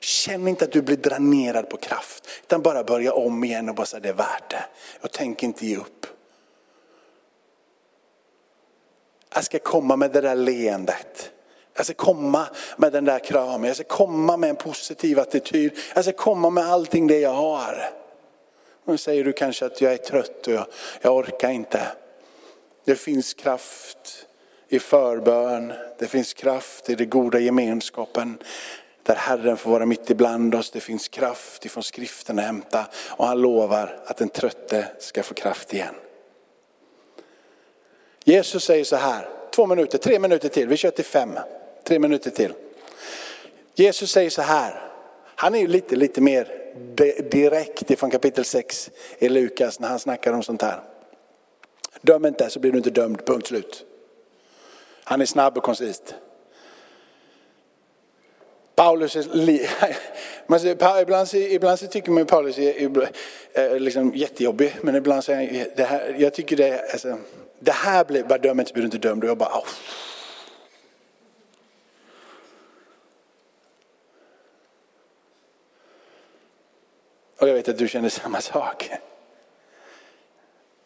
Känn 0.00 0.48
inte 0.48 0.64
att 0.64 0.72
du 0.72 0.82
blir 0.82 0.96
dränerad 0.96 1.70
på 1.70 1.76
kraft, 1.76 2.28
utan 2.42 2.62
bara 2.62 2.84
börja 2.84 3.12
om 3.12 3.44
igen 3.44 3.68
och 3.68 3.74
bara 3.74 3.86
säga 3.86 4.00
det 4.00 4.08
är 4.08 4.12
värt 4.12 4.50
det. 4.50 4.64
Jag 5.00 5.12
tänker 5.12 5.46
inte 5.46 5.66
ge 5.66 5.76
upp. 5.76 6.06
Jag 9.34 9.44
ska 9.44 9.58
komma 9.58 9.96
med 9.96 10.12
det 10.12 10.20
där 10.20 10.36
leendet. 10.36 11.30
Jag 11.76 11.86
ska 11.86 11.94
komma 11.94 12.46
med 12.76 12.92
den 12.92 13.04
där 13.04 13.18
kramen, 13.18 13.64
jag 13.64 13.76
ska 13.76 13.84
komma 13.84 14.36
med 14.36 14.50
en 14.50 14.56
positiv 14.56 15.18
attityd. 15.18 15.72
Jag 15.94 16.04
ska 16.04 16.12
komma 16.12 16.50
med 16.50 16.66
allting 16.66 17.06
det 17.06 17.18
jag 17.18 17.34
har. 17.34 17.90
Nu 18.84 18.98
säger 18.98 19.24
du 19.24 19.32
kanske 19.32 19.66
att 19.66 19.80
jag 19.80 19.92
är 19.92 19.96
trött 19.96 20.46
och 20.46 20.52
jag, 20.52 20.66
jag 21.00 21.16
orkar 21.16 21.50
inte. 21.50 21.82
Det 22.84 22.94
finns 22.94 23.34
kraft 23.34 24.26
i 24.68 24.78
förbön, 24.78 25.72
det 25.98 26.06
finns 26.06 26.34
kraft 26.34 26.90
i 26.90 26.94
den 26.94 27.10
goda 27.10 27.38
gemenskapen 27.38 28.38
där 29.02 29.14
Herren 29.14 29.56
får 29.56 29.70
vara 29.70 29.86
mitt 29.86 30.10
ibland 30.10 30.54
oss. 30.54 30.70
Det 30.70 30.80
finns 30.80 31.08
kraft 31.08 31.66
ifrån 31.66 31.82
skriften 31.82 32.38
att 32.38 32.44
hämta 32.44 32.86
och 33.08 33.26
han 33.26 33.40
lovar 33.40 33.98
att 34.06 34.16
den 34.16 34.28
trötte 34.28 34.88
ska 34.98 35.22
få 35.22 35.34
kraft 35.34 35.74
igen. 35.74 35.94
Jesus 38.24 38.64
säger 38.64 38.84
så 38.84 38.96
här, 38.96 39.28
två 39.50 39.66
minuter, 39.66 39.98
tre 39.98 40.18
minuter 40.18 40.48
till, 40.48 40.68
vi 40.68 40.76
kör 40.76 40.90
till 40.90 41.04
fem, 41.04 41.38
tre 41.86 41.98
minuter 41.98 42.30
till. 42.30 42.52
Jesus 43.74 44.10
säger 44.10 44.30
så 44.30 44.42
här, 44.42 44.82
han 45.34 45.54
är 45.54 45.58
ju 45.58 45.66
lite, 45.66 45.96
lite 45.96 46.20
mer 46.20 46.48
direkt 47.30 47.90
ifrån 47.90 48.10
kapitel 48.10 48.44
6 48.44 48.90
i 49.18 49.28
Lukas 49.28 49.80
när 49.80 49.88
han 49.88 49.98
snackar 49.98 50.32
om 50.32 50.42
sånt 50.42 50.62
här. 50.62 50.80
Döm 52.00 52.26
inte 52.26 52.50
så 52.50 52.60
blir 52.60 52.72
du 52.72 52.78
inte 52.78 52.90
dömd, 52.90 53.26
punkt 53.26 53.46
slut. 53.46 53.84
Han 55.04 55.20
är 55.20 55.26
snabb 55.26 55.56
och 55.56 55.62
koncist. 55.62 56.14
Paulus 58.74 59.16
är, 59.16 59.22
ibland, 61.02 61.34
ibland 61.34 61.78
så 61.78 61.86
tycker 61.86 62.10
man 62.10 62.22
att 62.22 62.28
Paulus 62.28 62.58
är, 62.58 63.06
är 63.54 63.80
liksom 63.80 64.12
jättejobbig, 64.14 64.76
men 64.80 64.96
ibland 64.96 65.24
så 65.24 65.32
är 65.32 65.68
det 65.76 65.84
här, 65.84 66.16
jag 66.18 66.34
tycker 66.34 66.56
det, 66.56 66.92
alltså, 66.92 67.18
det 67.60 67.72
här 67.72 68.04
blir, 68.04 68.22
bara 68.22 68.38
döm 68.38 68.60
inte 68.60 68.68
så 68.68 68.74
blir 68.74 68.82
du 68.82 68.86
inte 68.86 69.08
dömd. 69.08 69.24
Och 69.24 69.30
jag 69.30 69.38
bara, 69.38 69.58
oh. 69.58 69.66
Vet 77.56 77.68
att 77.68 77.78
du 77.78 77.88
känner 77.88 78.08
samma 78.08 78.40
sak. 78.40 78.90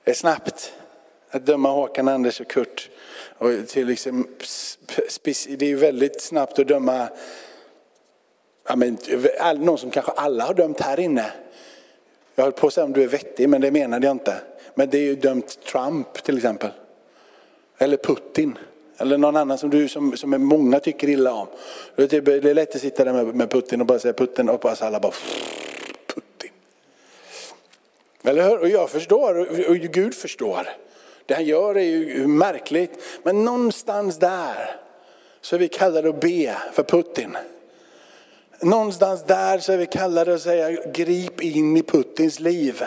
Det 0.05 0.11
är 0.11 0.15
snabbt 0.15 0.73
att 1.31 1.47
döma 1.47 1.71
Håkan, 1.71 2.09
Anders 2.09 2.41
och 2.41 2.49
Kurt. 2.49 2.91
Och 3.39 3.69
till 3.69 3.87
liksom, 3.87 4.29
det 5.49 5.67
är 5.67 5.77
väldigt 5.77 6.23
snabbt 6.23 6.59
att 6.59 6.69
döma 6.69 7.09
ja, 8.69 8.77
men, 8.77 8.99
någon 9.57 9.79
som 9.79 9.91
kanske 9.91 10.13
alla 10.13 10.45
har 10.45 10.55
dömt 10.55 10.81
här 10.81 11.01
inne. 11.01 11.33
Jag 12.35 12.45
höll 12.45 12.53
på 12.53 12.67
att 12.67 12.73
säga 12.73 12.85
om 12.85 12.93
du 12.93 13.03
är 13.03 13.09
vettig, 13.09 13.49
men 13.49 13.61
det 13.61 13.71
menade 13.71 14.07
jag 14.07 14.15
inte. 14.15 14.35
Men 14.75 14.91
det 14.91 14.99
är 14.99 15.03
ju 15.03 15.17
dömt 15.17 15.65
Trump 15.65 16.23
till 16.23 16.37
exempel. 16.37 16.71
Eller 17.79 17.97
Putin. 17.97 18.59
Eller 18.99 19.19
någon 19.19 19.37
annan 19.37 19.59
som, 19.59 19.71
du, 19.71 19.89
som, 19.89 20.17
som 20.17 20.31
många 20.31 20.81
tycker 20.81 21.09
illa 21.09 21.33
om. 21.33 21.47
Typ, 21.97 22.25
det 22.25 22.51
är 22.51 22.55
lätt 22.55 22.75
att 22.75 22.81
sitta 22.81 23.05
där 23.05 23.13
med, 23.13 23.35
med 23.35 23.51
Putin 23.51 23.81
och 23.81 23.87
bara 23.87 23.99
säga 23.99 24.15
Putin 24.15 24.49
och 24.49 24.61
bara 24.61 24.75
alla 24.81 25.01
bara 25.01 25.13
eller 28.25 28.49
hur? 28.49 28.59
Och 28.59 28.69
jag 28.69 28.91
förstår 28.91 29.39
och 29.69 29.77
Gud 29.77 30.15
förstår. 30.15 30.69
Det 31.27 31.35
han 31.35 31.45
gör 31.45 31.77
är 31.77 31.83
ju 31.83 32.27
märkligt. 32.27 33.03
Men 33.23 33.45
någonstans 33.45 34.19
där 34.19 34.77
så 35.41 35.57
är 35.57 35.61
vi 35.61 35.69
kallade 35.69 36.09
att 36.09 36.21
be 36.21 36.57
för 36.73 36.83
Putin. 36.83 37.37
Någonstans 38.61 39.25
där 39.25 39.59
så 39.59 39.73
är 39.73 39.77
vi 39.77 39.87
kallade 39.87 40.35
att 40.35 40.43
säga 40.43 40.71
grip 40.93 41.43
in 41.43 41.77
i 41.77 41.83
Putins 41.83 42.41
liv. 42.41 42.85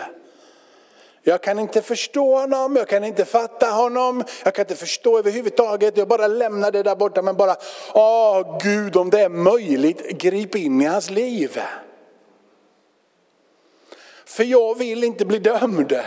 Jag 1.26 1.42
kan 1.42 1.60
inte 1.60 1.82
förstå 1.82 2.40
honom, 2.40 2.76
jag 2.76 2.88
kan 2.88 3.04
inte 3.04 3.26
fatta 3.26 3.70
honom, 3.70 4.24
jag 4.44 4.56
kan 4.56 4.64
inte 4.64 4.76
förstå 4.76 5.18
överhuvudtaget. 5.18 5.98
Jag 5.98 6.08
bara 6.08 6.28
lämnar 6.28 6.72
det 6.72 6.84
där 6.84 6.96
borta 6.96 7.22
men 7.22 7.36
bara, 7.36 7.56
åh 7.94 8.58
Gud 8.64 8.96
om 8.96 9.10
det 9.10 9.22
är 9.22 9.30
möjligt, 9.30 10.10
grip 10.10 10.56
in 10.56 10.82
i 10.82 10.86
hans 10.86 11.10
liv. 11.10 11.60
För 14.34 14.44
jag 14.44 14.78
vill 14.78 15.04
inte 15.04 15.26
bli 15.26 15.40
dömd. 15.40 16.00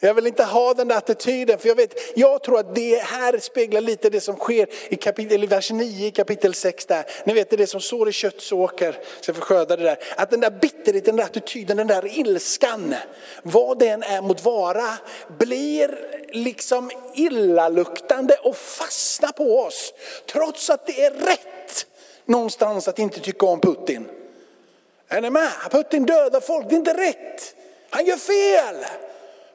Jag 0.00 0.14
vill 0.14 0.26
inte 0.26 0.44
ha 0.44 0.74
den 0.74 0.88
där 0.88 0.96
attityden, 0.96 1.58
för 1.58 1.68
jag 1.68 1.76
vet, 1.76 1.94
jag 2.16 2.42
tror 2.42 2.58
att 2.58 2.74
det 2.74 3.02
här 3.02 3.38
speglar 3.38 3.80
lite 3.80 4.10
det 4.10 4.20
som 4.20 4.36
sker 4.36 4.68
i, 4.88 4.96
kapitel, 4.96 5.44
i 5.44 5.46
vers 5.46 5.70
9 5.70 6.06
i 6.06 6.10
kapitel 6.10 6.54
6 6.54 6.86
där. 6.86 7.04
Ni 7.24 7.32
vet 7.32 7.50
det 7.50 7.66
som 7.66 7.80
sår 7.80 8.08
i 8.08 8.12
köttsåker, 8.12 8.92
så 9.20 9.28
jag 9.28 9.36
får 9.36 9.42
skörda 9.42 9.76
det 9.76 9.82
där. 9.82 9.98
Att 10.16 10.30
den 10.30 10.40
där 10.40 10.50
bitterheten, 10.50 11.02
den 11.02 11.16
där 11.16 11.24
attityden, 11.24 11.76
den 11.76 11.86
där 11.86 12.18
ilskan, 12.18 12.94
vad 13.42 13.78
den 13.78 14.02
är 14.02 14.22
mot 14.22 14.44
vara, 14.44 14.98
blir 15.38 15.98
liksom 16.32 16.90
illaluktande 17.14 18.34
och 18.42 18.56
fastnar 18.56 19.32
på 19.32 19.60
oss. 19.60 19.94
Trots 20.32 20.70
att 20.70 20.86
det 20.86 21.04
är 21.04 21.10
rätt 21.10 21.86
någonstans 22.24 22.88
att 22.88 22.98
inte 22.98 23.20
tycka 23.20 23.46
om 23.46 23.60
Putin. 23.60 24.08
Är 25.08 25.20
ni 25.20 25.30
med? 25.30 25.50
Putin 25.70 26.06
dödar 26.06 26.40
folk, 26.40 26.68
det 26.68 26.74
är 26.74 26.76
inte 26.76 26.96
rätt. 26.96 27.54
Han 27.90 28.04
gör 28.04 28.16
fel. 28.16 28.76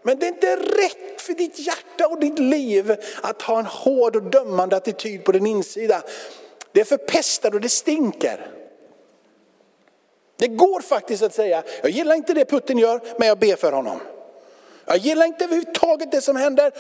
Men 0.02 0.20
det 0.20 0.26
är 0.26 0.28
inte 0.28 0.56
rätt 0.56 1.22
för 1.22 1.34
ditt 1.34 1.60
hjärta 1.60 2.08
och 2.08 2.20
ditt 2.20 2.40
liv 2.40 2.96
att 3.22 3.42
ha 3.42 3.60
en 3.60 3.66
hård 3.66 4.16
och 4.16 4.24
dömande 4.24 4.76
attityd 4.76 5.24
på 5.24 5.32
din 5.32 5.46
insida. 5.46 6.02
Det 6.72 6.82
är 6.82 6.86
förpestat 6.86 7.54
och 7.54 7.62
det 7.62 7.70
stinker. 7.70 8.52
Det 10.38 10.48
går 10.48 10.82
faktiskt 10.82 11.24
att 11.24 11.34
säga, 11.34 11.64
jag 11.82 11.92
gillar 11.92 12.16
inte 12.16 12.34
det 12.34 12.46
Putin 12.46 12.78
gör, 12.78 13.02
men 13.18 13.28
jag 13.28 13.40
ber 13.40 13.56
för 13.56 13.72
honom. 13.72 14.00
Jag 14.86 14.98
gillar 14.98 15.26
inte 15.26 15.44
överhuvudtaget 15.44 16.12
det 16.12 16.22
som 16.22 16.36
händer, 16.36 16.72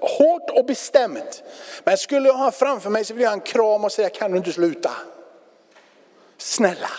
hårt 0.00 0.50
och 0.50 0.64
bestämt. 0.64 1.42
Men 1.84 1.98
skulle 1.98 2.28
jag 2.28 2.34
ha 2.34 2.50
framför 2.50 2.90
mig 2.90 3.04
så 3.04 3.14
vill 3.14 3.22
jag 3.22 3.30
ha 3.30 3.34
en 3.34 3.40
kram 3.40 3.84
och 3.84 3.92
säga, 3.92 4.08
kan 4.08 4.30
du 4.30 4.38
inte 4.38 4.52
sluta? 4.52 4.90
Snälla. 6.38 6.90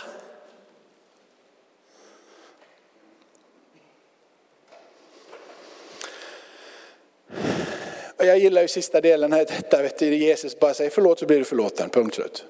Och 8.17 8.25
jag 8.25 8.37
gillar 8.37 8.61
ju 8.61 8.67
sista 8.67 9.01
delen 9.01 9.33
här, 9.33 9.45
detta 9.45 9.81
vet 9.81 9.97
du, 9.97 10.15
Jesus 10.15 10.59
bara 10.59 10.73
säger 10.73 10.89
förlåt 10.89 11.19
så 11.19 11.25
blir 11.25 11.37
du 11.37 11.45
förlåten, 11.45 11.89
punkt 11.89 12.15
slut. 12.15 12.45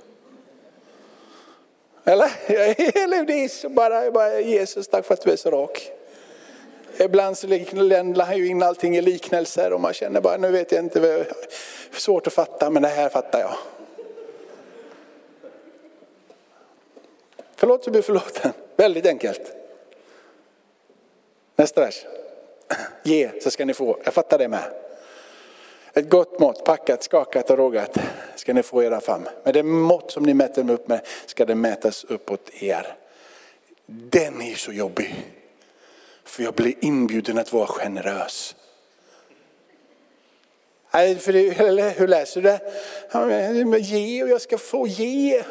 Eller? 2.04 2.32
Eller 3.04 3.24
det 3.24 3.34
är 3.34 3.48
så 3.48 3.70
bara, 3.70 4.12
bara 4.12 4.40
Jesus 4.40 4.88
tack 4.88 5.06
för 5.06 5.14
att 5.14 5.22
du 5.22 5.32
är 5.32 5.36
så 5.36 5.52
rak. 5.52 5.92
Ibland 6.98 7.38
så 7.38 7.48
ländar 7.74 8.26
han 8.26 8.38
ju 8.38 8.48
in 8.48 8.64
allting 8.64 8.98
i 8.98 9.02
liknelser 9.02 9.74
och 9.74 9.82
man 9.82 9.94
känner 9.94 10.22
bara, 10.22 10.38
nu 10.38 10.52
vet 10.52 10.72
jag 10.72 10.84
inte, 10.84 11.26
svårt 11.92 12.28
att 12.28 12.34
fatta 12.34 12.70
men 12.70 12.82
det 12.82 12.88
här 12.88 13.10
fattar 13.10 13.40
jag. 13.40 13.56
Förlåt 17.56 17.84
så 17.84 17.92
blir 17.92 18.02
du 18.02 18.06
förlåten, 18.06 18.52
väldigt 18.76 19.06
enkelt. 19.06 19.54
Nästa 21.56 21.82
vers. 21.82 22.06
Ge 23.04 23.32
så 23.42 23.52
ska 23.52 23.66
ni 23.66 23.74
få, 23.74 24.00
jag 24.04 24.14
fattar 24.14 24.38
det 24.38 24.48
med. 24.48 24.87
Ett 25.98 26.10
gott 26.10 26.40
mått, 26.40 26.66
packat, 26.66 27.04
skakat 27.04 27.50
och 27.50 27.58
rågat 27.58 27.98
ska 28.36 28.54
ni 28.54 28.64
få 28.64 28.84
era 28.84 29.02
fram. 29.02 29.28
Med 29.44 29.54
det 29.54 29.64
mått 29.64 30.12
som 30.12 30.24
ni 30.24 30.34
mäter 30.34 30.64
mig 30.64 30.76
upp 30.76 30.88
med 30.88 31.02
ska 31.26 31.46
det 31.46 31.56
mätas 31.56 32.04
uppåt 32.04 32.50
er. 32.54 32.96
Den 33.86 34.42
är 34.42 34.56
så 34.56 34.72
jobbig. 34.72 35.26
För 36.24 36.44
jag 36.44 36.54
blir 36.54 36.74
inbjuden 36.82 37.38
att 37.38 37.54
vara 37.54 37.68
generös. 37.68 38.56
för 40.92 41.34
det, 41.34 41.60
eller 41.60 41.90
hur 41.90 42.08
läser 42.08 42.42
du 42.42 42.50
det? 42.50 43.80
Ge 43.80 44.24
och 44.24 44.30
jag 44.30 44.42
ska 44.42 44.58
få 44.58 44.88
ge. 44.88 45.44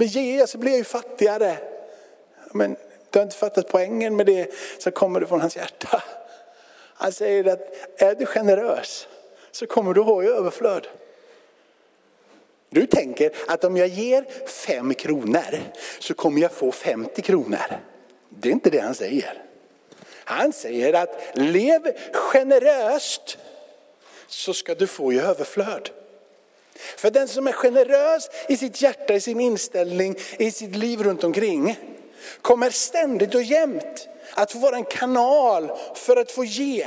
Ge 0.00 0.46
så 0.46 0.58
blir 0.58 0.70
jag 0.70 0.78
ju 0.78 0.84
fattigare. 0.84 1.56
Men 2.52 2.76
du 3.10 3.18
har 3.18 3.24
inte 3.24 3.36
fattat 3.36 3.68
poängen 3.68 4.16
med 4.16 4.26
det 4.26 4.54
som 4.78 4.92
kommer 4.92 5.20
från 5.20 5.40
hans 5.40 5.56
hjärta. 5.56 6.02
Han 6.94 7.12
säger 7.12 7.44
att 7.52 7.60
är 7.96 8.14
du 8.14 8.26
generös 8.26 9.08
så 9.56 9.66
kommer 9.66 9.94
du 9.94 10.00
ha 10.00 10.22
i 10.22 10.26
överflöd. 10.26 10.86
Du 12.70 12.86
tänker 12.86 13.30
att 13.46 13.64
om 13.64 13.76
jag 13.76 13.88
ger 13.88 14.48
fem 14.48 14.94
kronor 14.94 15.60
så 15.98 16.14
kommer 16.14 16.40
jag 16.40 16.52
få 16.52 16.72
50 16.72 17.22
kronor. 17.22 17.80
Det 18.28 18.48
är 18.48 18.52
inte 18.52 18.70
det 18.70 18.78
han 18.78 18.94
säger. 18.94 19.42
Han 20.08 20.52
säger 20.52 20.92
att 20.92 21.20
lev 21.34 21.96
generöst 22.12 23.38
så 24.26 24.54
ska 24.54 24.74
du 24.74 24.86
få 24.86 25.12
i 25.12 25.20
överflöd. 25.20 25.90
För 26.74 27.10
den 27.10 27.28
som 27.28 27.46
är 27.46 27.52
generös 27.52 28.28
i 28.48 28.56
sitt 28.56 28.82
hjärta, 28.82 29.14
i 29.14 29.20
sin 29.20 29.40
inställning, 29.40 30.16
i 30.38 30.50
sitt 30.50 30.76
liv 30.76 31.02
runt 31.02 31.24
omkring 31.24 31.78
kommer 32.42 32.70
ständigt 32.70 33.34
och 33.34 33.42
jämt 33.42 34.08
att 34.34 34.52
få 34.52 34.58
vara 34.58 34.76
en 34.76 34.84
kanal 34.84 35.70
för 35.94 36.16
att 36.16 36.30
få 36.30 36.44
ge. 36.44 36.86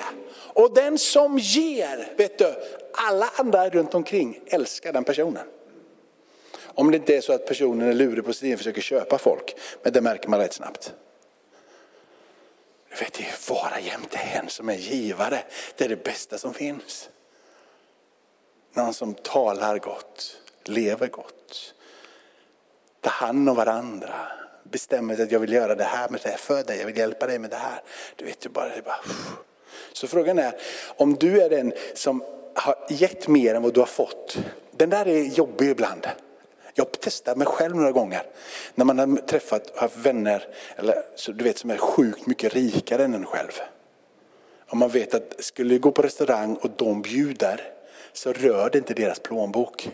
Och 0.54 0.74
den 0.74 0.98
som 0.98 1.38
ger, 1.38 2.14
vet 2.18 2.38
du, 2.38 2.56
alla 2.94 3.30
andra 3.36 3.70
runt 3.70 3.94
omkring 3.94 4.40
älskar 4.46 4.94
den 4.94 5.04
personen. 5.04 5.48
Om 6.80 6.92
det 6.92 6.98
inte 6.98 7.18
är 7.18 7.22
så 7.22 7.34
att 7.34 7.46
personen 7.46 7.90
är 7.90 7.94
lurig 7.94 8.26
på 8.26 8.34
sin 8.34 8.54
och 8.54 8.60
försöker 8.60 8.82
köpa 8.82 9.18
folk. 9.18 9.56
Men 9.84 9.94
det 9.94 10.02
märker 10.02 10.30
man 10.30 10.40
rätt 10.40 10.54
snabbt. 10.54 10.94
Du 12.90 12.96
vet, 12.96 13.14
det 13.14 13.24
är 13.24 13.54
vara 13.54 13.80
jämte 13.80 14.18
en 14.18 14.50
som 14.50 14.70
är 14.70 14.76
givare. 14.76 15.44
Det 15.76 15.86
är 15.86 15.90
det 15.90 16.04
bästa 16.04 16.38
som 16.38 16.54
finns. 16.54 17.10
Någon 18.74 18.94
som 18.94 19.14
talar 19.14 19.80
gott, 19.80 20.38
lever 20.64 21.08
gott, 21.08 21.74
tar 23.02 23.12
hand 23.12 23.50
om 23.50 23.56
varandra, 23.56 24.16
bestämmer 24.64 25.16
sig 25.16 25.24
att 25.24 25.32
jag 25.32 25.40
vill 25.40 25.54
göra 25.54 25.76
det 25.76 25.84
här 25.84 26.10
med 26.10 26.22
det 26.24 26.30
här 26.30 26.38
för 26.38 26.64
dig, 26.64 26.80
jag 26.80 26.86
vill 26.86 26.98
hjälpa 26.98 27.28
dig 27.28 27.40
med 27.40 27.50
det 27.50 27.56
här. 27.56 27.82
Du 28.16 28.26
vet, 28.26 28.40
du 28.40 28.50
bara, 28.50 28.76
det 28.76 28.82
bara... 28.82 29.00
Så 29.94 30.08
frågan 30.08 30.40
är, 30.40 30.54
om 30.98 31.16
du 31.16 31.42
är 31.42 31.50
den 31.50 31.74
som 31.94 32.24
har 32.54 32.76
gett 32.90 33.28
mer 33.28 33.56
än 33.56 33.64
vad 33.64 33.74
du 33.74 33.80
har 33.80 33.88
fått. 33.88 34.38
Den 34.72 34.90
där 34.90 35.08
är 35.08 35.24
jobbig 35.24 35.70
ibland. 35.70 36.08
Jag 36.74 36.86
har 36.86 36.92
testat 36.92 37.38
mig 37.38 37.48
själv 37.48 37.76
några 37.76 37.92
gånger. 37.92 38.24
När 38.76 38.86
man 38.86 39.00
har 39.00 39.18
träffat 39.18 39.78
haft 39.78 39.98
vänner 39.98 40.48
eller, 40.76 40.96
så 41.16 41.32
du 41.32 41.44
vet, 41.44 41.58
som 41.58 41.70
är 41.70 41.78
sjukt 41.78 42.26
mycket 42.26 42.54
rikare 42.54 43.04
än 43.04 43.14
en 43.14 43.26
själv. 43.26 43.52
Om 44.68 44.80
man 44.80 44.90
vet 44.90 45.14
att 45.14 45.44
skulle 45.44 45.74
jag 45.74 45.82
gå 45.82 45.92
på 45.92 46.02
restaurang 46.02 46.56
och 46.56 46.70
de 46.76 47.02
bjuder 47.02 47.62
så 48.14 48.34
rör 48.34 48.70
det 48.70 48.78
inte 48.78 48.94
deras 48.94 49.20
plånbok. 49.20 49.90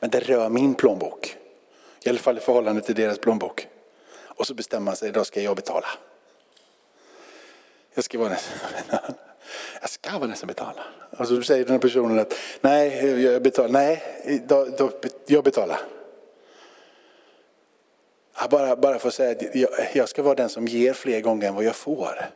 Men 0.00 0.10
det 0.10 0.20
rör 0.20 0.48
min 0.48 0.74
plånbok. 0.74 1.36
I 2.04 2.08
alla 2.08 2.18
fall 2.18 2.38
i 2.38 2.40
förhållande 2.40 2.82
till 2.82 2.94
deras 2.94 3.18
plånbok. 3.18 3.68
Och 4.10 4.46
så 4.46 4.54
bestämmer 4.54 4.84
man 4.84 4.96
sig, 4.96 5.12
då 5.12 5.24
ska 5.24 5.40
jag 5.40 5.56
betala. 5.56 5.86
Jag 7.98 8.04
ska 8.04 8.18
vara 8.18 8.28
nästan, 8.28 8.58
jag 9.80 9.90
ska 9.90 10.18
vara 10.18 10.30
nästan 10.30 10.46
betala. 10.46 10.84
Och 11.10 11.28
så 11.28 11.42
säger 11.42 11.64
den 11.64 11.72
här 11.72 11.78
personen 11.78 12.18
att 12.18 12.34
nej, 12.60 13.22
jag 13.22 13.42
betalar. 13.42 13.68
Nej, 13.68 14.02
då, 14.48 14.68
då, 14.78 14.90
jag 15.26 15.44
betalar. 15.44 15.80
Jag 18.40 18.50
bara, 18.50 18.76
bara 18.76 18.98
för 18.98 19.08
att 19.08 19.14
säga 19.14 19.30
att 19.30 19.54
jag, 19.54 19.70
jag 19.92 20.08
ska 20.08 20.22
vara 20.22 20.34
den 20.34 20.48
som 20.48 20.66
ger 20.66 20.92
fler 20.92 21.20
gånger 21.20 21.48
än 21.48 21.54
vad 21.54 21.64
jag 21.64 21.76
får. 21.76 22.30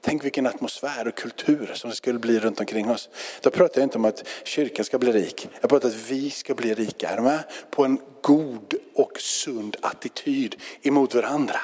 Tänk 0.00 0.24
vilken 0.24 0.46
atmosfär 0.46 1.08
och 1.08 1.14
kultur 1.14 1.70
som 1.74 1.90
det 1.90 1.96
skulle 1.96 2.18
bli 2.18 2.38
runt 2.40 2.60
omkring 2.60 2.90
oss. 2.90 3.08
Då 3.40 3.50
pratar 3.50 3.80
jag 3.80 3.86
inte 3.86 3.98
om 3.98 4.04
att 4.04 4.28
kyrkan 4.44 4.84
ska 4.84 4.98
bli 4.98 5.12
rik. 5.12 5.48
Jag 5.60 5.70
pratar 5.70 5.88
om 5.88 5.94
att 5.94 6.10
vi 6.10 6.30
ska 6.30 6.54
bli 6.54 6.74
rika. 6.74 7.08
Är 7.08 7.20
med? 7.20 7.42
På 7.70 7.84
en 7.84 8.00
god 8.20 8.74
och 8.94 9.20
sund 9.20 9.76
attityd 9.80 10.56
emot 10.82 11.14
varandra. 11.14 11.60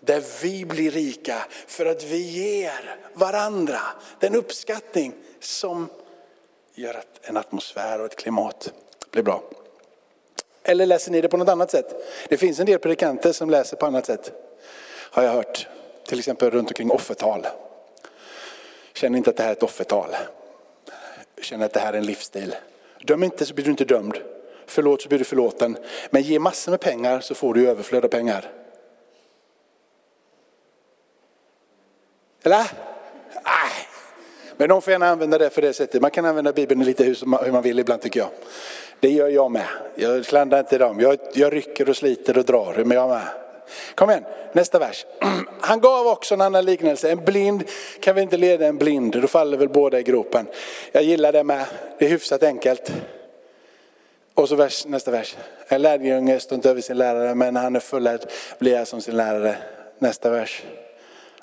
Där 0.00 0.22
vi 0.42 0.64
blir 0.64 0.90
rika 0.90 1.46
för 1.66 1.86
att 1.86 2.04
vi 2.04 2.18
ger 2.18 2.96
varandra 3.14 3.80
den 4.20 4.34
uppskattning 4.34 5.12
som 5.40 5.88
gör 6.74 6.94
att 6.94 7.20
en 7.22 7.36
atmosfär 7.36 7.98
och 7.98 8.06
ett 8.06 8.16
klimat 8.16 8.72
blir 9.10 9.22
bra. 9.22 9.42
Eller 10.62 10.86
läser 10.86 11.12
ni 11.12 11.20
det 11.20 11.28
på 11.28 11.36
något 11.36 11.48
annat 11.48 11.70
sätt? 11.70 11.94
Det 12.28 12.36
finns 12.36 12.60
en 12.60 12.66
del 12.66 12.78
predikanter 12.78 13.32
som 13.32 13.50
läser 13.50 13.76
på 13.76 13.86
annat 13.86 14.06
sätt. 14.06 14.32
Har 15.10 15.22
jag 15.22 15.32
hört. 15.32 15.66
Till 16.06 16.18
exempel 16.18 16.50
runt 16.50 16.68
omkring 16.68 16.90
offertal. 16.90 17.46
Känner 18.92 19.18
inte 19.18 19.30
att 19.30 19.36
det 19.36 19.42
här 19.42 19.50
är 19.50 19.56
ett 19.56 19.62
offertal. 19.62 20.16
Känner 21.42 21.66
att 21.66 21.72
det 21.72 21.80
här 21.80 21.92
är 21.92 21.98
en 21.98 22.06
livsstil. 22.06 22.54
Döm 23.04 23.22
inte 23.22 23.46
så 23.46 23.54
blir 23.54 23.64
du 23.64 23.70
inte 23.70 23.84
dömd. 23.84 24.18
Förlåt 24.66 25.02
så 25.02 25.08
blir 25.08 25.18
du 25.18 25.24
förlåten. 25.24 25.78
Men 26.10 26.22
ge 26.22 26.38
massor 26.38 26.70
med 26.70 26.80
pengar 26.80 27.20
så 27.20 27.34
får 27.34 27.54
du 27.54 27.68
överflöd 27.68 28.04
av 28.04 28.08
pengar. 28.08 28.50
Eller? 32.48 32.66
Nej. 33.44 33.72
Men 34.56 34.68
de 34.68 34.82
får 34.82 34.90
gärna 34.90 35.08
använda 35.08 35.38
det 35.38 35.50
för 35.50 35.62
det 35.62 35.72
sättet. 35.72 36.02
Man 36.02 36.10
kan 36.10 36.24
använda 36.24 36.52
Bibeln 36.52 36.84
lite 36.84 37.04
hur 37.04 37.26
man 37.52 37.62
vill 37.62 37.78
ibland 37.78 38.02
tycker 38.02 38.20
jag. 38.20 38.28
Det 39.00 39.10
gör 39.10 39.28
jag 39.28 39.50
med. 39.50 39.66
Jag 39.94 40.24
klandrar 40.24 40.60
inte 40.60 40.78
dem. 40.78 41.00
Jag, 41.00 41.18
jag 41.34 41.52
rycker 41.52 41.88
och 41.88 41.96
sliter 41.96 42.38
och 42.38 42.44
drar. 42.44 42.74
Men 42.84 42.96
jag 42.96 43.08
med. 43.08 43.28
Kom 43.94 44.10
igen, 44.10 44.24
nästa 44.52 44.78
vers. 44.78 45.06
Han 45.60 45.80
gav 45.80 46.06
också 46.06 46.34
en 46.34 46.40
annan 46.40 46.64
liknelse. 46.64 47.10
En 47.10 47.24
blind 47.24 47.64
kan 48.00 48.14
vi 48.14 48.22
inte 48.22 48.36
leda 48.36 48.66
en 48.66 48.78
blind, 48.78 49.20
då 49.22 49.28
faller 49.28 49.56
väl 49.56 49.68
båda 49.68 49.98
i 49.98 50.02
gropen. 50.02 50.46
Jag 50.92 51.02
gillar 51.02 51.32
det 51.32 51.44
med, 51.44 51.64
det 51.98 52.04
är 52.04 52.08
hyfsat 52.08 52.42
enkelt. 52.42 52.92
Och 54.34 54.48
så 54.48 54.56
vers, 54.56 54.86
nästa 54.86 55.10
vers. 55.10 55.36
En 55.68 55.82
lärjunge 55.82 56.40
står 56.40 56.56
inte 56.56 56.70
över 56.70 56.80
sin 56.80 56.98
lärare, 56.98 57.34
men 57.34 57.54
när 57.54 57.60
han 57.60 57.76
är 57.76 57.80
fullärd 57.80 58.20
blir 58.58 58.72
jag 58.72 58.88
som 58.88 59.00
sin 59.00 59.16
lärare. 59.16 59.56
Nästa 59.98 60.30
vers. 60.30 60.62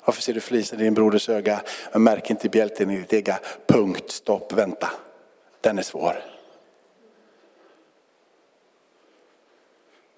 Varför 0.06 0.22
ser 0.22 0.34
du 0.34 0.40
flisen 0.40 0.80
i 0.80 0.82
din 0.82 0.94
broders 0.94 1.28
öga, 1.28 1.60
men 1.92 2.02
märk 2.02 2.30
inte 2.30 2.48
bjälten 2.48 2.90
i 2.90 2.98
ditt 2.98 3.12
ega? 3.12 3.38
Punkt, 3.66 4.10
stopp, 4.10 4.52
vänta. 4.52 4.90
Den 5.60 5.78
är 5.78 5.82
svår. 5.82 6.22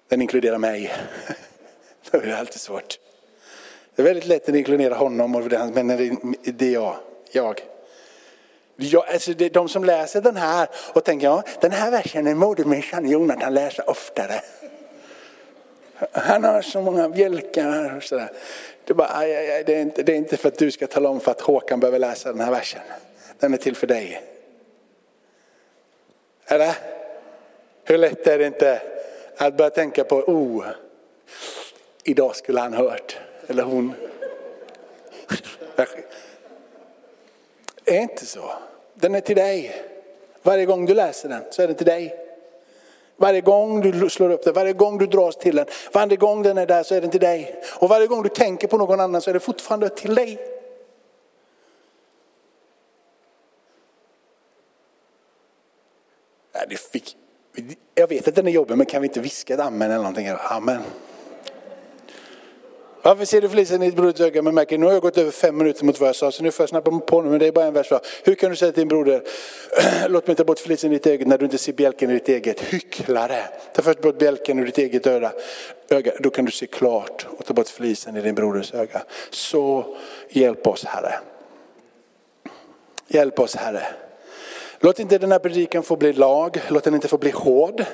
Den 0.07 0.21
inkluderar 0.21 0.57
mig. 0.57 0.93
Det 2.11 2.17
är 2.17 2.35
alltid 2.35 2.61
svårt. 2.61 2.99
Det 3.95 4.01
är 4.01 4.03
väldigt 4.03 4.25
lätt 4.25 4.49
att 4.49 4.55
inkludera 4.55 4.95
honom, 4.95 5.31
men 5.73 5.87
det 6.43 6.65
är 6.65 6.73
jag. 6.73 6.95
jag. 7.31 7.61
Ja, 8.75 9.05
alltså 9.13 9.33
det, 9.33 9.49
de 9.49 9.69
som 9.69 9.83
läser 9.83 10.21
den 10.21 10.37
här 10.37 10.69
och 10.93 11.03
tänker, 11.03 11.27
ja 11.27 11.43
den 11.61 11.71
här 11.71 11.91
versen 11.91 12.27
är 12.27 12.35
modemänniskan 12.35 13.09
Jonathan 13.09 13.53
läser 13.53 13.89
oftare. 13.89 14.41
Han 16.11 16.43
har 16.43 16.61
så 16.61 16.81
många 16.81 17.09
bjälkar 17.09 17.97
och 17.97 18.03
sådär. 18.03 18.31
Det 18.89 18.93
är, 18.93 18.95
bara, 18.95 19.17
aj, 19.17 19.35
aj, 19.35 19.51
aj, 19.51 19.63
det, 19.63 19.75
är 19.75 19.81
inte, 19.81 20.03
det 20.03 20.11
är 20.11 20.15
inte 20.15 20.37
för 20.37 20.47
att 20.47 20.57
du 20.57 20.71
ska 20.71 20.87
tala 20.87 21.09
om 21.09 21.19
för 21.19 21.31
att 21.31 21.41
Håkan 21.41 21.79
behöver 21.79 21.99
läsa 21.99 22.29
den 22.29 22.41
här 22.41 22.51
versen. 22.51 22.81
Den 23.39 23.53
är 23.53 23.57
till 23.57 23.75
för 23.75 23.87
dig. 23.87 24.23
Eller? 26.45 26.75
Hur 27.83 27.97
lätt 27.97 28.27
är 28.27 28.39
det 28.39 28.45
inte 28.45 28.81
att 29.37 29.57
börja 29.57 29.69
tänka 29.69 30.03
på, 30.03 30.15
oh, 30.15 30.65
idag 32.03 32.35
skulle 32.35 32.59
han 32.59 32.73
hört, 32.73 33.17
eller 33.47 33.63
hon. 33.63 33.93
Det 37.83 37.97
är 37.97 38.01
inte 38.01 38.25
så. 38.25 38.51
Den 38.93 39.15
är 39.15 39.21
till 39.21 39.35
dig. 39.35 39.83
Varje 40.41 40.65
gång 40.65 40.85
du 40.85 40.93
läser 40.93 41.29
den 41.29 41.43
så 41.49 41.61
är 41.61 41.67
den 41.67 41.75
till 41.75 41.85
dig. 41.85 42.28
Varje 43.19 43.41
gång 43.41 43.81
du 43.81 44.09
slår 44.09 44.29
upp 44.29 44.43
den, 44.43 44.53
varje 44.53 44.73
gång 44.73 44.97
du 44.97 45.07
dras 45.07 45.37
till 45.37 45.55
den, 45.55 45.65
varje 45.93 46.17
gång 46.17 46.43
den 46.43 46.57
är 46.57 46.65
där 46.65 46.83
så 46.83 46.95
är 46.95 47.01
den 47.01 47.09
till 47.09 47.19
dig. 47.19 47.63
Och 47.79 47.89
varje 47.89 48.07
gång 48.07 48.23
du 48.23 48.29
tänker 48.29 48.67
på 48.67 48.77
någon 48.77 48.99
annan 48.99 49.21
så 49.21 49.29
är 49.29 49.33
det 49.33 49.39
fortfarande 49.39 49.89
till 49.89 50.15
dig. 50.15 50.39
Jag 57.95 58.07
vet 58.07 58.27
att 58.27 58.35
den 58.35 58.47
är 58.47 58.51
jobbig 58.51 58.77
men 58.77 58.85
kan 58.85 59.01
vi 59.01 59.07
inte 59.07 59.19
viska 59.19 59.53
ett 59.53 59.59
amen 59.59 59.91
eller 59.91 59.97
någonting? 59.97 60.29
Amen. 60.37 60.81
Varför 63.01 63.25
ser 63.25 63.41
du 63.41 63.49
flisen 63.49 63.83
i 63.83 63.85
ditt 63.85 63.95
broders 63.95 64.21
öga 64.21 64.41
men 64.41 64.55
märker 64.55 64.77
nu 64.77 64.85
har 64.85 64.93
jag 64.93 65.01
gått 65.01 65.17
över 65.17 65.31
fem 65.31 65.57
minuter 65.57 65.85
mot 65.85 65.99
vad 65.99 66.09
jag 66.09 66.15
sa 66.15 66.31
så 66.31 66.43
nu 66.43 66.51
får 66.51 66.63
jag 66.63 66.69
snabba 66.69 66.99
på 66.99 67.21
nu 67.21 67.29
men 67.29 67.39
det 67.39 67.47
är 67.47 67.51
bara 67.51 67.65
en 67.65 67.73
vers 67.73 67.91
Va? 67.91 67.99
Hur 68.23 68.35
kan 68.35 68.49
du 68.49 68.55
säga 68.55 68.71
till 68.71 68.81
din 68.81 68.87
broder, 68.87 69.23
låt 70.09 70.27
mig 70.27 70.35
ta 70.35 70.43
bort 70.43 70.59
flisen 70.59 70.91
i 70.91 70.95
ditt 70.95 71.07
öga, 71.07 71.25
när 71.25 71.37
du 71.37 71.45
inte 71.45 71.57
ser 71.57 71.73
bjälken 71.73 72.09
i 72.09 72.13
ditt 72.13 72.29
eget. 72.29 72.61
Hycklare! 72.61 73.43
Ta 73.75 73.81
först 73.81 74.01
bort 74.01 74.19
bjälken 74.19 74.59
ur 74.59 74.65
ditt 74.65 74.77
eget 74.77 75.07
öra. 75.07 75.31
öga, 75.89 76.11
då 76.19 76.29
kan 76.29 76.45
du 76.45 76.51
se 76.51 76.65
klart 76.67 77.27
och 77.37 77.45
ta 77.45 77.53
bort 77.53 77.67
flisen 77.67 78.17
i 78.17 78.21
din 78.21 78.35
broders 78.35 78.73
öga. 78.73 79.01
Så 79.29 79.95
hjälp 80.29 80.67
oss 80.67 80.85
Herre. 80.85 81.19
Hjälp 83.07 83.39
oss 83.39 83.55
Herre. 83.55 83.83
Låt 84.81 84.99
inte 84.99 85.17
den 85.17 85.31
här 85.31 85.39
predikan 85.39 85.83
få 85.83 85.95
bli 85.95 86.13
lag, 86.13 86.61
låt 86.67 86.83
den 86.83 86.95
inte 86.95 87.07
få 87.07 87.17
bli 87.17 87.31
hård. 87.31 87.85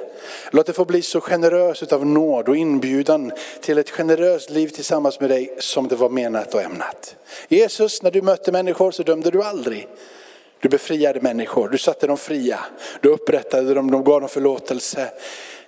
Låt 0.52 0.65
den 0.65 0.76
få 0.76 0.86
bli 0.86 1.02
så 1.02 1.21
generös 1.21 1.84
utav 1.84 2.06
nåd 2.06 2.50
och 2.50 2.58
inbjudan 2.58 3.32
till 3.62 3.78
ett 3.78 3.89
generöst 3.89 4.50
liv 4.50 4.67
tillsammans 4.67 5.19
med 5.19 5.30
dig 5.30 5.56
som 5.60 5.88
det 5.88 5.95
var 5.95 6.10
menat 6.10 6.54
och 6.54 6.62
ämnat. 6.62 7.15
Jesus, 7.48 8.02
när 8.02 8.12
du 8.12 8.21
mötte 8.21 8.52
människor 8.52 8.91
så 8.91 9.04
dömde 9.04 9.32
du 9.32 9.43
aldrig. 9.43 9.88
Du 10.60 10.69
befriade 10.69 11.21
människor, 11.21 11.69
du 11.69 11.78
satte 11.78 12.08
dem 12.08 12.17
fria, 12.17 12.60
du 13.02 13.10
upprättade 13.10 13.74
dem, 13.74 13.91
du 13.91 14.04
gav 14.04 14.21
dem 14.21 14.30
förlåtelse. 14.30 15.12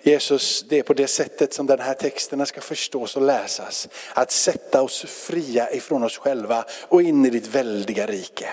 Jesus, 0.01 0.65
det 0.69 0.79
är 0.79 0.83
på 0.83 0.93
det 0.93 1.07
sättet 1.07 1.53
som 1.53 1.65
den 1.65 1.79
här 1.79 1.93
texterna 1.93 2.45
ska 2.45 2.61
förstås 2.61 3.15
och 3.15 3.21
läsas. 3.21 3.89
Att 4.13 4.31
sätta 4.31 4.81
oss 4.81 5.05
fria 5.07 5.71
ifrån 5.71 6.03
oss 6.03 6.17
själva 6.17 6.65
och 6.87 7.01
in 7.01 7.25
i 7.25 7.29
ditt 7.29 7.47
väldiga 7.47 8.05
rike. 8.05 8.49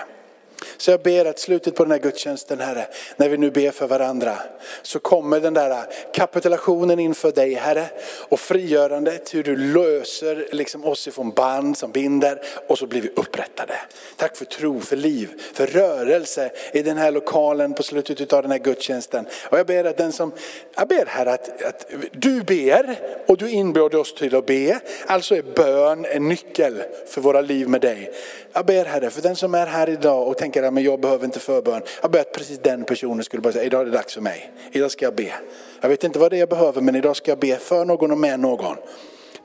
Så 0.77 0.91
jag 0.91 1.01
ber 1.01 1.25
att 1.25 1.39
slutet 1.39 1.75
på 1.75 1.83
den 1.83 1.91
här 1.91 1.99
gudstjänsten 1.99 2.59
Herre, 2.59 2.87
när 3.17 3.29
vi 3.29 3.37
nu 3.37 3.51
ber 3.51 3.71
för 3.71 3.87
varandra, 3.87 4.37
så 4.81 4.99
kommer 4.99 5.39
den 5.39 5.53
där 5.53 5.85
kapitulationen 6.13 6.99
inför 6.99 7.31
dig 7.31 7.53
Herre 7.53 7.85
och 8.29 8.39
frigörandet, 8.39 9.33
hur 9.33 9.43
du 9.43 9.55
löser 9.55 10.47
liksom 10.51 10.85
oss 10.85 11.07
ifrån 11.07 11.31
band 11.31 11.77
som 11.77 11.91
binder 11.91 12.41
och 12.67 12.77
så 12.77 12.87
blir 12.87 13.01
vi 13.01 13.09
upprättade. 13.15 13.73
Tack 14.15 14.37
för 14.37 14.45
tro, 14.45 14.79
för 14.79 14.95
liv, 14.95 15.41
för 15.53 15.67
rörelse 15.67 16.51
i 16.73 16.81
den 16.81 16.97
här 16.97 17.11
lokalen 17.11 17.73
på 17.73 17.83
slutet 17.83 18.33
av 18.33 18.41
den 18.41 18.51
här 18.51 18.59
gudstjänsten. 18.59 19.25
Och 19.49 19.59
jag 19.59 19.67
ber 19.67 19.83
att 19.83 19.97
den 19.97 20.11
som, 20.11 20.31
jag 20.75 20.87
ber 20.87 21.05
Herre 21.05 21.33
att, 21.33 21.61
att 21.61 21.85
du 22.11 22.41
ber 22.41 22.99
och 23.27 23.37
du 23.37 23.49
inbjuder 23.49 23.97
oss 23.97 24.15
till 24.15 24.35
att 24.35 24.45
be. 24.45 24.79
Alltså 25.07 25.35
är 25.35 25.41
bön 25.41 26.05
en 26.05 26.29
nyckel 26.29 26.83
för 27.07 27.21
våra 27.21 27.41
liv 27.41 27.69
med 27.69 27.81
dig. 27.81 28.13
Jag 28.53 28.65
ber 28.65 28.85
Herre, 28.85 29.09
för 29.09 29.21
den 29.21 29.35
som 29.35 29.55
är 29.55 29.65
här 29.65 29.89
idag 29.89 30.27
och 30.27 30.37
tänker 30.37 30.63
men 30.71 30.83
jag 30.83 30.99
behöver 30.99 31.25
inte 31.25 31.39
förbön. 31.39 31.81
Jag 32.01 32.11
ber 32.11 32.19
att 32.19 32.33
precis 32.33 32.59
den 32.59 32.83
personen 32.83 33.23
skulle 33.23 33.41
bara 33.41 33.53
säga, 33.53 33.65
idag 33.65 33.81
är 33.81 33.85
det 33.85 33.91
dags 33.91 34.13
för 34.13 34.21
mig. 34.21 34.51
Idag 34.71 34.91
ska 34.91 35.05
jag 35.05 35.15
be. 35.15 35.33
Jag 35.81 35.89
vet 35.89 36.03
inte 36.03 36.19
vad 36.19 36.31
det 36.31 36.37
är 36.37 36.39
jag 36.39 36.49
behöver 36.49 36.81
men 36.81 36.95
idag 36.95 37.15
ska 37.15 37.31
jag 37.31 37.39
be 37.39 37.57
för 37.57 37.85
någon 37.85 38.11
och 38.11 38.17
med 38.17 38.39
någon. 38.39 38.75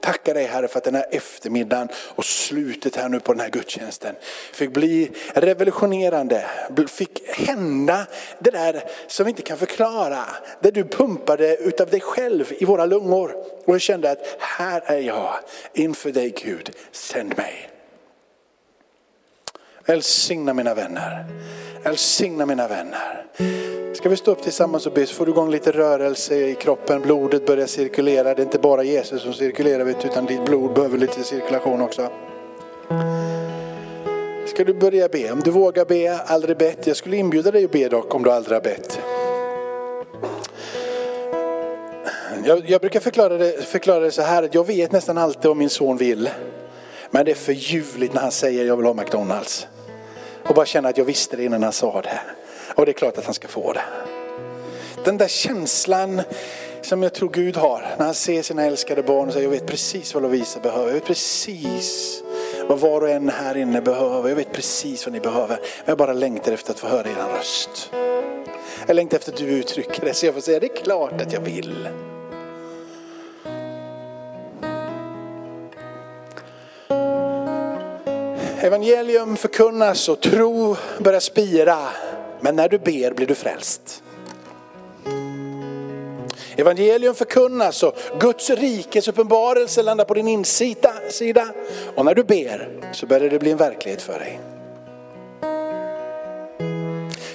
Tackar 0.01 0.35
dig 0.35 0.45
Herre 0.45 0.69
för 0.69 0.79
att 0.79 0.85
den 0.85 0.95
här 0.95 1.07
eftermiddagen 1.11 1.89
och 1.95 2.25
slutet 2.25 2.97
här 2.97 3.09
nu 3.09 3.21
på 3.21 3.33
den 3.33 3.41
här 3.41 3.51
gudstjänsten 3.51 4.15
fick 4.53 4.73
bli 4.73 5.11
revolutionerande. 5.35 6.45
Fick 6.89 7.29
hända 7.29 8.07
det 8.39 8.51
där 8.51 8.83
som 9.07 9.25
vi 9.25 9.31
inte 9.31 9.43
kan 9.43 9.59
förklara. 9.59 10.25
Det 10.61 10.71
du 10.71 10.85
pumpade 10.85 11.57
utav 11.57 11.89
dig 11.89 12.01
själv 12.01 12.53
i 12.59 12.65
våra 12.65 12.87
lungor. 12.87 13.35
Och 13.65 13.75
jag 13.75 13.81
kände 13.81 14.11
att 14.11 14.37
här 14.39 14.83
är 14.87 14.99
jag 14.99 15.35
inför 15.73 16.11
dig 16.11 16.35
Gud, 16.45 16.71
sänd 16.93 17.37
mig. 17.37 17.70
Välsigna 19.90 20.55
mina 20.55 20.74
vänner. 20.74 21.24
Välsigna 21.83 22.46
mina 22.46 22.68
vänner. 22.68 23.26
Ska 23.94 24.09
vi 24.09 24.16
stå 24.16 24.31
upp 24.31 24.42
tillsammans 24.42 24.87
och 24.87 24.92
be 24.92 25.07
så 25.07 25.14
får 25.14 25.26
du 25.26 25.33
igång 25.33 25.50
lite 25.50 25.72
rörelse 25.72 26.35
i 26.35 26.55
kroppen. 26.55 27.03
Blodet 27.03 27.46
börjar 27.46 27.66
cirkulera. 27.66 28.35
Det 28.35 28.42
är 28.42 28.44
inte 28.44 28.59
bara 28.59 28.83
Jesus 28.83 29.22
som 29.22 29.33
cirkulerar 29.33 29.88
utan 30.05 30.26
ditt 30.26 30.44
blod 30.44 30.74
behöver 30.74 30.98
lite 30.98 31.22
cirkulation 31.22 31.81
också. 31.81 32.09
Ska 34.46 34.64
du 34.64 34.74
börja 34.74 35.09
be? 35.09 35.33
Om 35.33 35.40
du 35.40 35.50
vågar 35.50 35.85
be, 35.85 36.18
aldrig 36.26 36.57
bett. 36.57 36.87
Jag 36.87 36.96
skulle 36.96 37.16
inbjuda 37.16 37.50
dig 37.50 37.64
att 37.64 37.72
be 37.72 37.88
dock 37.88 38.14
om 38.14 38.22
du 38.22 38.31
aldrig 38.31 38.57
har 38.57 38.62
bett. 38.62 39.00
Jag, 42.44 42.70
jag 42.70 42.81
brukar 42.81 43.00
förklara 43.00 43.38
det, 43.38 43.64
förklara 43.64 44.00
det 44.00 44.11
så 44.11 44.22
här 44.22 44.42
att 44.42 44.55
jag 44.55 44.66
vet 44.66 44.92
nästan 44.92 45.18
alltid 45.18 45.46
vad 45.46 45.57
min 45.57 45.70
son 45.70 45.96
vill. 45.96 46.31
Men 47.11 47.24
det 47.24 47.31
är 47.31 47.35
för 47.35 47.53
ljuvligt 47.53 48.14
när 48.14 48.20
han 48.20 48.33
säger 48.33 48.64
jag 48.64 48.76
vill 48.76 48.87
ha 48.87 48.94
McDonalds. 48.94 49.66
Och 50.44 50.55
bara 50.55 50.66
känna 50.66 50.88
att 50.88 50.98
jag 50.98 51.05
visste 51.05 51.37
det 51.37 51.44
innan 51.44 51.62
han 51.62 51.72
sa 51.72 52.03
det. 52.03 52.20
Och 52.74 52.87
det 52.87 52.90
är 52.90 52.92
klart 52.92 53.18
att 53.18 53.24
han 53.24 53.35
ska 53.35 53.48
få 53.48 53.72
det. 53.72 53.83
Den 55.05 55.18
där 55.18 55.29
känslan 55.29 56.22
som 56.83 57.03
jag 57.03 57.14
tror 57.14 57.29
Gud 57.29 57.57
har 57.57 57.87
när 57.98 58.05
han 58.05 58.14
ser 58.14 58.42
sina 58.42 58.64
älskade 58.64 59.03
barn 59.03 59.26
och 59.26 59.33
säger 59.33 59.46
jag 59.46 59.50
vet 59.50 59.66
precis 59.66 60.14
vad 60.14 60.22
Lovisa 60.22 60.61
behöver. 60.61 60.87
Jag 60.87 60.94
vet 60.94 61.05
precis 61.05 62.22
vad 62.68 62.79
var 62.81 63.00
och 63.00 63.11
en 63.11 63.29
här 63.29 63.57
inne 63.57 63.81
behöver. 63.81 64.29
Jag 64.29 64.37
vet 64.37 64.53
precis 64.53 65.07
vad 65.07 65.12
ni 65.12 65.20
behöver. 65.20 65.57
Men 65.57 65.85
jag 65.85 65.98
bara 65.98 66.12
längtar 66.12 66.53
efter 66.53 66.70
att 66.72 66.79
få 66.79 66.87
höra 66.87 67.09
er 67.09 67.37
röst. 67.38 67.90
Jag 68.87 68.94
längtar 68.94 69.16
efter 69.16 69.33
att 69.33 69.38
du 69.38 69.48
uttrycker 69.48 70.05
det 70.05 70.14
så 70.14 70.26
jag 70.26 70.35
får 70.35 70.40
säga 70.40 70.61
det 70.61 70.66
är 70.66 70.83
klart 70.83 71.20
att 71.20 71.33
jag 71.33 71.40
vill. 71.40 71.88
Evangelium 78.62 79.37
förkunnas 79.37 80.09
och 80.09 80.20
tro 80.20 80.77
börjar 80.99 81.20
spira. 81.20 81.79
Men 82.40 82.57
när 82.57 82.68
du 82.68 82.79
ber 82.79 83.14
blir 83.14 83.27
du 83.27 83.35
frälst. 83.35 84.03
Evangelium 86.57 87.14
förkunnas 87.14 87.83
och 87.83 87.94
Guds 88.20 88.51
rikes 88.51 89.09
uppenbarelse 89.09 89.83
landar 89.83 90.05
på 90.05 90.14
din 90.14 90.29
insida. 90.29 90.92
Och 91.94 92.05
när 92.05 92.14
du 92.14 92.25
ber 92.25 92.68
så 92.92 93.07
börjar 93.07 93.31
det 93.31 93.38
bli 93.38 93.51
en 93.51 93.57
verklighet 93.57 94.03
för 94.03 94.18
dig. 94.18 94.40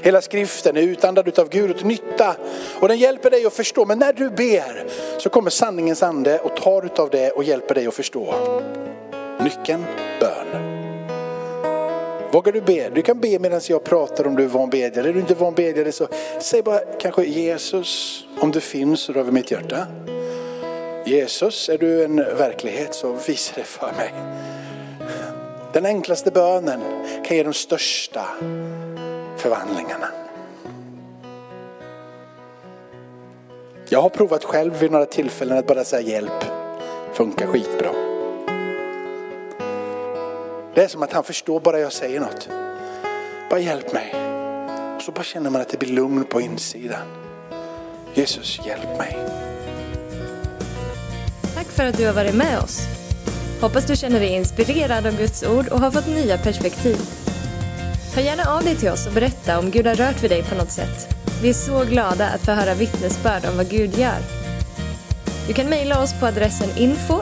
Hela 0.01 0.21
skriften 0.21 0.77
är 0.77 0.81
utandad 0.81 1.39
av 1.39 1.49
Gud 1.49 1.77
till 1.77 1.85
nytta 1.85 2.35
och 2.79 2.88
den 2.88 2.97
hjälper 2.97 3.31
dig 3.31 3.45
att 3.45 3.53
förstå. 3.53 3.85
Men 3.85 3.99
när 3.99 4.13
du 4.13 4.29
ber 4.29 4.85
så 5.17 5.29
kommer 5.29 5.49
sanningens 5.49 6.03
ande 6.03 6.39
och 6.39 6.55
tar 6.55 6.85
utav 6.85 7.09
det 7.09 7.31
och 7.31 7.43
hjälper 7.43 7.75
dig 7.75 7.88
att 7.88 7.93
förstå. 7.93 8.33
Nyckeln, 9.39 9.85
bön. 10.19 10.44
Vågar 12.36 12.52
du 12.52 12.62
be? 12.62 12.89
Du 12.89 13.02
kan 13.02 13.19
be 13.19 13.39
medan 13.39 13.62
jag 13.69 13.84
pratar 13.84 14.28
om 14.28 14.36
du 14.36 14.43
är 14.43 14.48
van 14.48 14.69
bedjare. 14.69 15.10
Är 15.10 15.13
du 15.13 15.19
inte 15.19 15.36
van 15.36 15.54
bedjare 15.54 15.91
så 15.91 16.08
säg 16.39 16.62
bara 16.62 16.80
kanske 16.80 17.24
Jesus, 17.24 18.24
om 18.39 18.52
du 18.52 18.62
finns 18.62 19.10
rör 19.10 19.24
vid 19.24 19.34
mitt 19.34 19.52
hjärta. 19.52 19.88
Jesus, 21.06 21.69
är 21.69 21.78
du 21.78 22.04
en 22.04 22.15
verklighet 22.15 22.93
så 22.93 23.17
visa 23.28 23.54
det 23.56 23.63
för 23.63 23.91
mig. 23.98 24.13
Den 25.74 25.86
enklaste 25.86 26.32
bönen 26.32 26.82
kan 27.26 27.38
ge 27.38 27.43
de 27.43 27.54
största 27.54 28.26
förvandlingarna. 29.38 30.08
Jag 33.89 34.02
har 34.02 34.10
provat 34.10 34.43
själv 34.43 34.80
vid 34.80 34.91
några 34.91 35.06
tillfällen 35.06 35.58
att 35.58 35.67
bara 35.67 35.84
säga 35.84 36.10
hjälp. 36.10 36.45
Funkar 37.13 37.48
skitbra. 37.48 38.14
Det 40.75 40.83
är 40.83 40.88
som 40.88 41.03
att 41.03 41.13
han 41.13 41.23
förstår 41.23 41.59
bara 41.59 41.79
jag 41.79 41.93
säger 41.93 42.19
något. 42.19 42.49
Bara 43.49 43.59
hjälp 43.59 43.93
mig. 43.93 44.13
Och 44.95 45.01
så 45.01 45.11
bara 45.11 45.23
känner 45.23 45.49
man 45.49 45.61
att 45.61 45.69
det 45.69 45.77
blir 45.77 45.89
lugn 45.89 46.25
på 46.25 46.41
insidan. 46.41 47.07
Jesus, 48.13 48.59
hjälp 48.65 48.97
mig. 48.97 49.17
Tack 51.55 51.67
för 51.67 51.85
att 51.85 51.97
du 51.97 52.05
har 52.05 52.13
varit 52.13 52.35
med 52.35 52.59
oss. 52.59 52.81
Hoppas 53.61 53.85
du 53.85 53.95
känner 53.95 54.19
dig 54.19 54.29
inspirerad 54.29 55.05
av 55.07 55.17
Guds 55.17 55.43
ord 55.43 55.67
och 55.67 55.79
har 55.79 55.91
fått 55.91 56.07
nya 56.07 56.38
perspektiv. 56.38 56.97
Hör 58.15 58.21
gärna 58.21 58.43
av 58.43 58.63
dig 58.63 58.75
till 58.75 58.89
oss 58.89 59.07
och 59.07 59.13
berätta 59.13 59.59
om 59.59 59.71
Gud 59.71 59.88
har 59.88 59.95
rört 59.95 60.23
vid 60.23 60.31
dig 60.31 60.43
på 60.43 60.55
något 60.55 60.71
sätt. 60.71 61.15
Vi 61.41 61.49
är 61.49 61.53
så 61.53 61.83
glada 61.83 62.27
att 62.27 62.41
få 62.41 62.51
höra 62.51 62.73
vittnesbörd 62.73 63.45
om 63.45 63.57
vad 63.57 63.69
Gud 63.69 63.97
gör. 63.97 64.19
Du 65.47 65.53
kan 65.53 65.69
mejla 65.69 66.01
oss 66.03 66.19
på 66.19 66.25
adressen 66.25 66.69
info 66.77 67.21